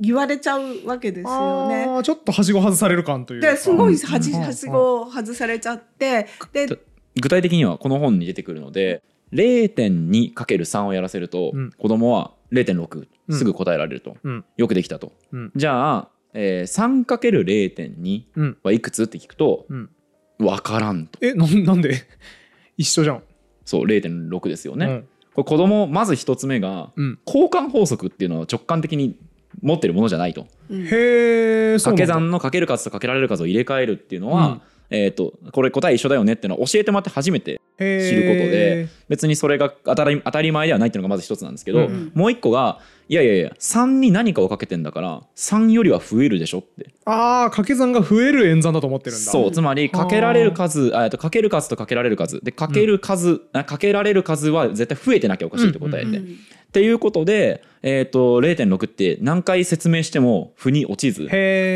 [0.00, 1.84] 言われちゃうわけですよね。
[1.84, 3.50] あーちょっとはしご外される感というか。
[3.50, 4.06] ですごいうん。
[4.06, 4.40] はじうん。
[4.42, 6.78] はしごを外されちゃってで
[7.20, 9.02] 具体的にはこの本に出てくるので
[9.32, 11.70] 0.2×3 をやらせるとうん。
[11.72, 13.38] 子供は0.6うん。
[13.38, 14.44] すぐ答えられると、うん。
[14.56, 15.12] よくできたと。
[15.32, 15.52] うん。
[15.54, 18.58] じゃあ、えー、3×0.2 うん。
[18.62, 19.90] はいくつって聞くとうん。
[20.38, 21.18] 分からんと。
[21.22, 21.94] えなんなんで？
[22.76, 23.22] 一緒じゃん。
[23.64, 25.08] そう0.6ですよね、うん。
[25.34, 27.18] これ子供まず一つ目がうん。
[27.26, 29.18] 交換法則っていうのは直感的に
[29.62, 30.46] 持ってるものじゃないと。
[30.70, 30.82] うん。
[30.86, 34.60] へえ掛け算のかける数とかけられる数を入れ替えるっていうのは、うん
[34.90, 42.10] えー、とこれ答え一緒だよねっていうのは教えてもらって初めて知知ることで別にそれが当たり当たり前ではないっていうのがまず一つなんですけど、うん。
[42.14, 46.92] もう一個がいやいやいや3に何かをかけてんだから3よりは増えるでしょって。
[47.04, 49.30] ああ掛け算が増える演算だと思ってるんだ。
[49.30, 52.40] そうつまりかけられる数あえっとかける数とかけられる数。
[52.42, 56.24] でかける数、あかけられる数は絶対増えてなきゃおかしいって答えて、うん。
[56.24, 61.28] っていうことで、えー、と0.6って何回説明しても負に落ちず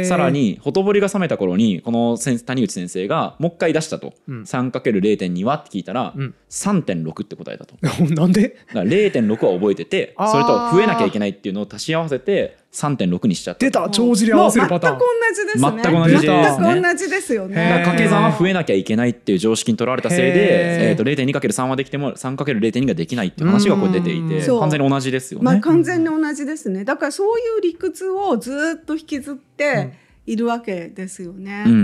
[0.08, 4.42] さらにほとぼりが冷めた頃にこの先谷口先生がもう一回出したと、うん。
[4.42, 6.34] 3×0.2 はって聞いたら、うん。
[6.50, 7.76] 3.6って答えたと。
[8.14, 8.56] なんで？
[8.68, 13.66] だから0.6は覚えててそれとは増えなきゃいけないっていうのを足し合わせて3.6にしちゃった。
[13.66, 14.98] 出た帳尻合わせるパターン。
[14.98, 15.82] 全く同じですね。
[15.82, 16.12] 全く同じ。
[16.12, 17.54] ですね全く同じですよね。
[17.54, 20.42] だから掛け算は増えなきゃいけないっていう常識にとらわれたせいへで、ー。
[20.90, 25.44] えー、と 0.2×3 はできても 3×0.2 ができないっていう話がこれ出ていて完全に同じですよね。
[25.44, 26.84] まあ完全に同じですね。
[26.84, 29.92] だからそういう理屈をずっと引きずって
[30.24, 31.64] いるわけですよね。
[31.66, 31.80] うんううん。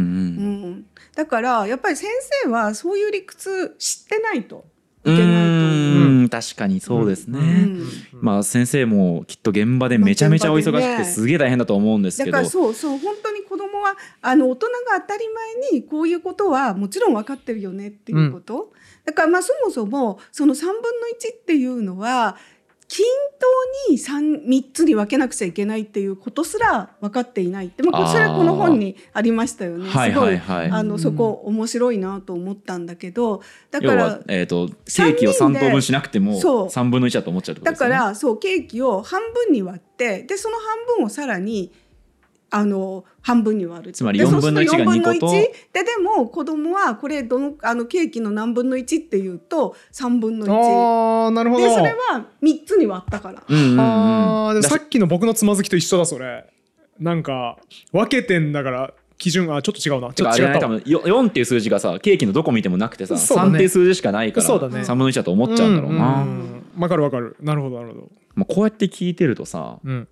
[0.70, 0.84] ん
[1.14, 2.08] だからやっぱり先
[2.44, 4.64] 生はそういう理屈知ってないと
[5.04, 5.67] いけないと
[6.28, 7.38] ん確かにそうですね。
[7.40, 7.88] うん。
[8.20, 12.32] まあ先生もきっと現場でめちゃめちゃお忙しくてすげえ大変だと思うんですけど。
[12.32, 18.72] だからそうそう本当に子供はあの大人が当たり前にこういうことはもちろん分かってるよねっていうこと、
[19.04, 22.36] だからまあそもそもその3分の1っていうのは
[22.88, 23.04] 均
[23.38, 27.70] 等に 3, 3つに分けなくちゃいけないっていうことすら分かっていない。
[27.76, 29.90] でもこれはこの本にありましたよね。
[29.90, 36.66] はいすごはいあのそこ面白いなと思ったんだけどだから、えー、とケーキを3等分しなくてもそう。
[36.68, 37.76] 3分の1だと思っちゃうってことだ。
[37.76, 41.72] からそうケーキを半分に割ってでその半分をさらに
[42.50, 43.92] あの半分に割る。
[43.92, 45.10] つまりで4分の1がそうする2個と。
[45.10, 45.42] 4分の1
[45.72, 51.64] ででも子供はこれどのあのケーキの何分の1っていうと3分の1ああなるほど。
[51.64, 53.42] でそれは3つに割ったから。
[53.46, 53.80] うんうんうん。
[53.80, 56.46] あさっきの僕のつまずきと一緒だそれ。
[56.98, 57.58] なんか
[57.92, 60.12] 分けてんだから基準あちょっと違うな。
[60.14, 60.44] ちょっと違った。
[60.44, 64.80] われね多分よ4っていう数字がさケーキのどこ見てもなくてさ、ね3っていう数字しかないからそうだね。
[64.80, 66.24] 3分の1だと思っちゃうんだろうな。
[66.24, 66.62] んん。
[66.78, 67.36] わかるわかる。
[67.40, 68.08] なるほどなるほど。
[68.34, 70.08] まあ、こうやって聞いてるとさうん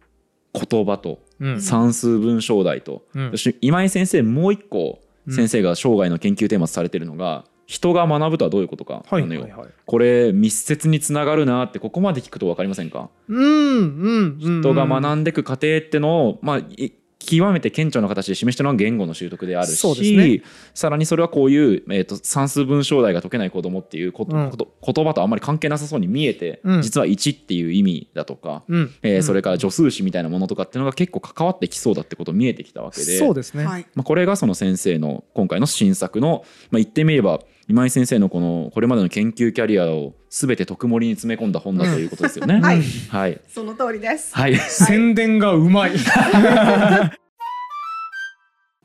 [0.58, 1.60] 言葉とうん。
[1.60, 3.30] 算数文章題と、うん。
[3.32, 5.34] そして今井先生もう一個うん。
[5.34, 9.50] 先生が生涯の研究テーマとされてるのが、人が学ぶとはどういうことかはないのよ、はい。
[9.52, 16.92] はいこれ密接につながるなってここまで聞くと分かりませんか、うんうんうん人がん学んでいく過程ってのを、まあ、い
[17.26, 20.42] 極めて顕著な形で示したのは言語の習得であるそうですし、ね。
[20.74, 26.82] さらにそれはこういう、えー、と算数文章題が解けない子供っていうこと、うんこと言葉とあんまり関係なさそうに見えて、うん。
[26.82, 28.94] 実は1っていう意味だとか、うん。
[29.02, 33.64] えーそれかから助数詞みたいなものとかっていうのが結構関わってきそうだってこと見えてきたわけでそうですね。
[33.64, 33.86] はい。
[33.94, 42.60] まあ、これがその先生の今回の新作の、まあ、言ってみれば今井先生のこのこれまでの研究キャリアを全て特盛りに詰め込んだ本だということですよね。
[42.62, 42.82] はい。
[43.08, 44.36] はい、その通りです。
[44.36, 45.92] はい、宣伝がうまい。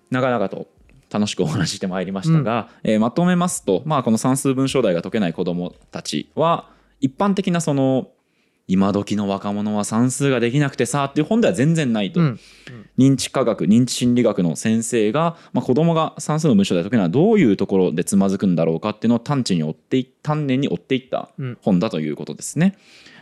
[0.10, 0.68] 長々と
[1.12, 6.70] 楽しくお話ししてまいりましたが、えーまとめますと、まあ、この算数文章題が解けない子どもたちは
[7.02, 8.10] 一般的なその
[8.72, 12.40] 今時の若者は算数ができなくてさっていう本では全然ないと、うん。
[12.98, 21.58] 認知科学認知心理学の先生が、まあ、子どもが算数の文章題解けないのはどういうところでつまずくんだろうかっていうのを探知に追ってい丹念に追っていったうん。
[21.62, 22.78] 本だということですね。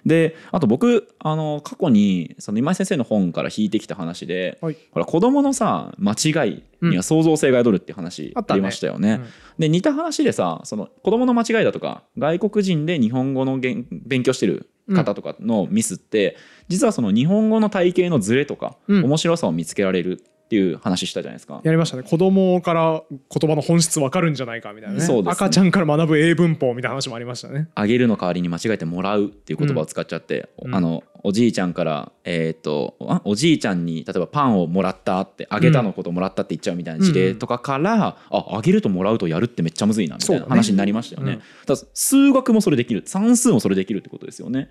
[0.06, 4.78] であと僕あの過去にその今井先生の本から引いてきた話で、はい。
[4.92, 9.14] ほら子供のさ間違いには創造性が宿るっていう話ありましたよね。
[9.14, 9.26] うん。
[9.58, 13.88] で似た話でさその子供の間違いだとか外国人で日本語の勉
[14.22, 16.38] 強してる方とかのミスって、
[16.68, 19.06] 実はその日本語の体系のズレとか、うん。
[19.06, 21.62] 面白さを見つけられるっていう話したじゃないですか。
[21.64, 22.02] やりましたね。
[22.02, 25.02] 子供から言葉の本質わかるんじゃないかみたいなね。
[25.06, 25.32] そうですね。
[25.34, 27.70] 赤ちゃんから学ぶ英文法みたいな話もありましたね。
[27.76, 30.74] あげるの代わりに間違えてもらうっていう言葉を使っちゃって、うん。
[30.74, 41.42] あのおじいちゃんから、えー、とあおじいちゃんに例えばパンをもらったってあげたのこともらったって言っちゃうみたいな事例とかから、ああげるともらうとやるってめっちゃむずいなみたいな話になりましたよね。
[41.68, 41.78] うん。
[41.94, 43.04] 数学もそれできる。
[43.06, 44.68] 算数もそれできるってことですよね。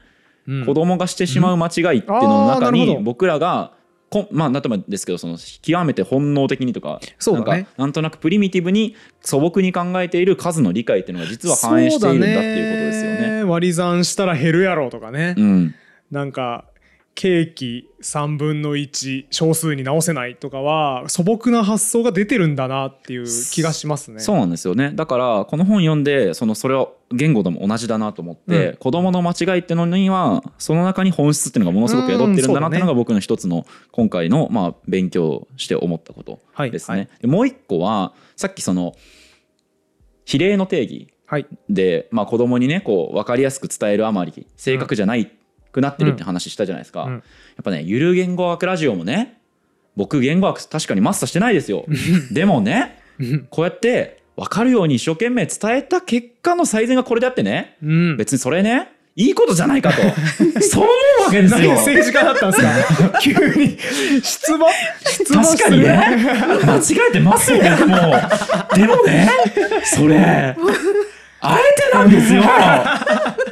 [0.49, 0.67] うん。
[0.67, 3.78] 子供がしてしまう間違いっていうのの中に僕らが
[4.11, 7.47] こんまあ例えばですけどその極めて本能的にとかそうだね。
[7.51, 13.45] なんかなんとなくプリミティブに素朴に考えている数の理解っていうのが実は反映しているんだっていうことですよね。
[13.45, 15.75] 割り算したら減るやろとかね、うん。
[16.11, 16.65] なんか
[17.19, 24.21] ケーキ3分の1小数に直せないとかは素朴な発想が出てるんだなっていう気がしますね。
[24.21, 24.93] そうなんですよね。
[24.95, 28.77] だからこの本読んでそのそれは言語でも同じだなと思って、うん。
[28.77, 36.99] 子供の間違いってのにはその中に本質っていうのがものすごく宿ってるんだなっていうのが僕の一つの今回のまあ勉強して思ったことはいですね。
[36.99, 37.09] はい。
[37.21, 38.95] でもう一個はさっきその
[40.25, 45.31] 比例の定義はい、で、まあ、子供にねこう分かりやすく伝えるあまり正確じゃない
[45.79, 47.13] くなってるって話したじゃないですか、うん。
[47.13, 47.23] やっ
[47.63, 49.39] ぱねゆる言語学ラジオもね
[49.97, 51.85] 僕言語学確かにマスターしてないですよ。
[52.33, 53.01] でもね
[53.51, 57.77] こうやって分かるように一生懸命伝えた結果の最善がこれであってね。
[57.83, 60.01] うん、別にそれねいいことじゃないかと。
[60.63, 63.19] そう思うわけです何よ政治家だったんですか？
[63.21, 63.77] 急に。
[64.23, 64.67] 出馬？
[65.03, 65.89] 出馬確かにね。
[66.65, 67.59] 間違えてますよ。
[67.79, 67.97] 僕も
[68.77, 69.29] でもね
[69.83, 70.55] それ
[71.41, 72.43] あえてなんですよ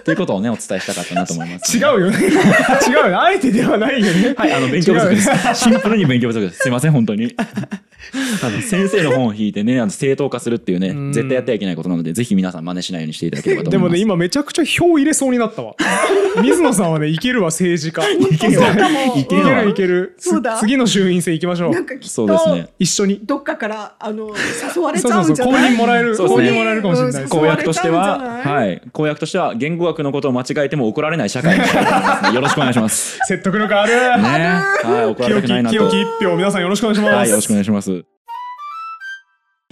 [0.06, 2.16] ということをねお伝えしたかったなと思います、違うよね。
[2.86, 3.14] 違うよね。
[3.16, 4.34] あえてではないよね。
[4.36, 5.30] はい、あの勉強不足です。
[5.64, 6.60] シンプルに勉強不足です。
[6.60, 7.34] すいません、本当に。
[7.36, 13.90] あの先生の本を引いてね、あの正当化するっていうねん、絶対やってはいけないことなので、ぜひ皆さん真似しないようにしていただければと思います。
[13.90, 15.74] でもね今めちゃくちゃ票入れそうになったわ。
[16.40, 18.08] 水野さんはねいけるわ政治家。
[18.08, 20.14] いけるわいけいけるいける。
[20.18, 20.56] そうだ。
[20.58, 21.70] つ次の衆院選行きましょう。
[21.72, 22.62] なんかきっそうですね。
[22.62, 23.20] と一緒に。
[23.24, 24.28] どっかからあの
[24.74, 32.34] 誘われちゃそううんそう公じゃない認もらえる公認もらえるかもしれない公約としては、はい、公約としては言語学のことを間違えても怒られない社会にしたいと思います、ね。
[32.36, 33.18] よろしくお願いします。
[33.26, 35.76] 説得力ある、ね、はい、 怒られ清たくないなと。
[35.76, 38.04] き清き一票皆さんよろしくお願いします、はい、よろしくお願いします。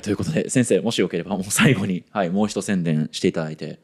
[0.03, 3.81] ということで、先生、もしよければ、もう最後に、はい、もう一宣伝していただいて。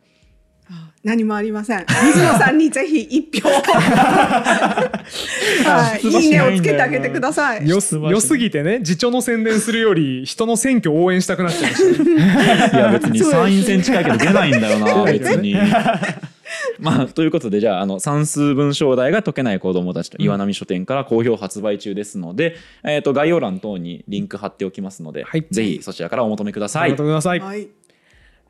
[1.03, 1.87] 何もありません。
[2.05, 3.49] 水野さんにぜひ一票。
[5.65, 6.07] はい。
[6.07, 6.27] い。
[6.27, 7.65] いねをつけてあげてください。
[7.69, 8.81] よす良すぎてね。
[8.81, 12.13] 自重の宣伝するより人の選挙を応援したくなっちゃいましたね。
[12.75, 15.57] いや、別に参院選近いけど出ないんだよな、別に。
[16.79, 20.25] まあということでじゃああの算数文章題が解けない子どもたちとうん。
[20.27, 25.47] 岩波書店から好評発売中ですので、えー、と概要欄等にリンク貼っておきますので、はい。
[25.51, 27.49] ぜひそちらからお求めくださありいがとうございます。
[27.49, 27.69] はい。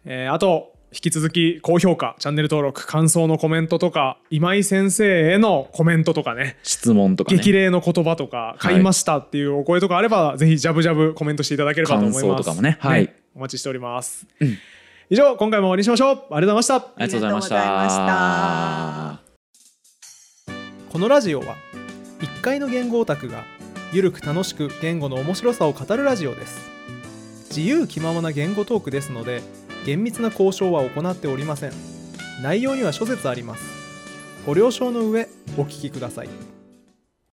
[0.04, 6.56] えーあと引き続き高評価チャンネル登録感想のコメントとか今井先生へのコメントとかね。
[6.64, 7.38] 質問とかね。
[7.38, 12.22] 激励の言葉とか買いましたっていうお声とかあれば、ぜひジャブジャブコメントしていただければと思います。
[12.22, 12.76] 感想とかもね。
[12.80, 13.12] はい。
[13.36, 14.26] お待ちしております、
[15.08, 16.10] 以上今回も終わりにしましょう。
[16.10, 16.74] ありがとうございました。
[16.74, 19.20] ありがとうございました。
[20.90, 21.54] このラジオは
[22.18, 23.44] 1階の言語オタクが
[23.92, 26.68] ゆるく楽しく言語の面白さを語るラジオです。
[27.50, 29.42] 自由気ままな言語トークですので
[29.84, 31.72] 厳密な交渉は行っておりません。
[32.42, 33.64] 内容には諸説あります。
[34.46, 35.28] ご了承の上
[35.58, 36.49] お聞きください。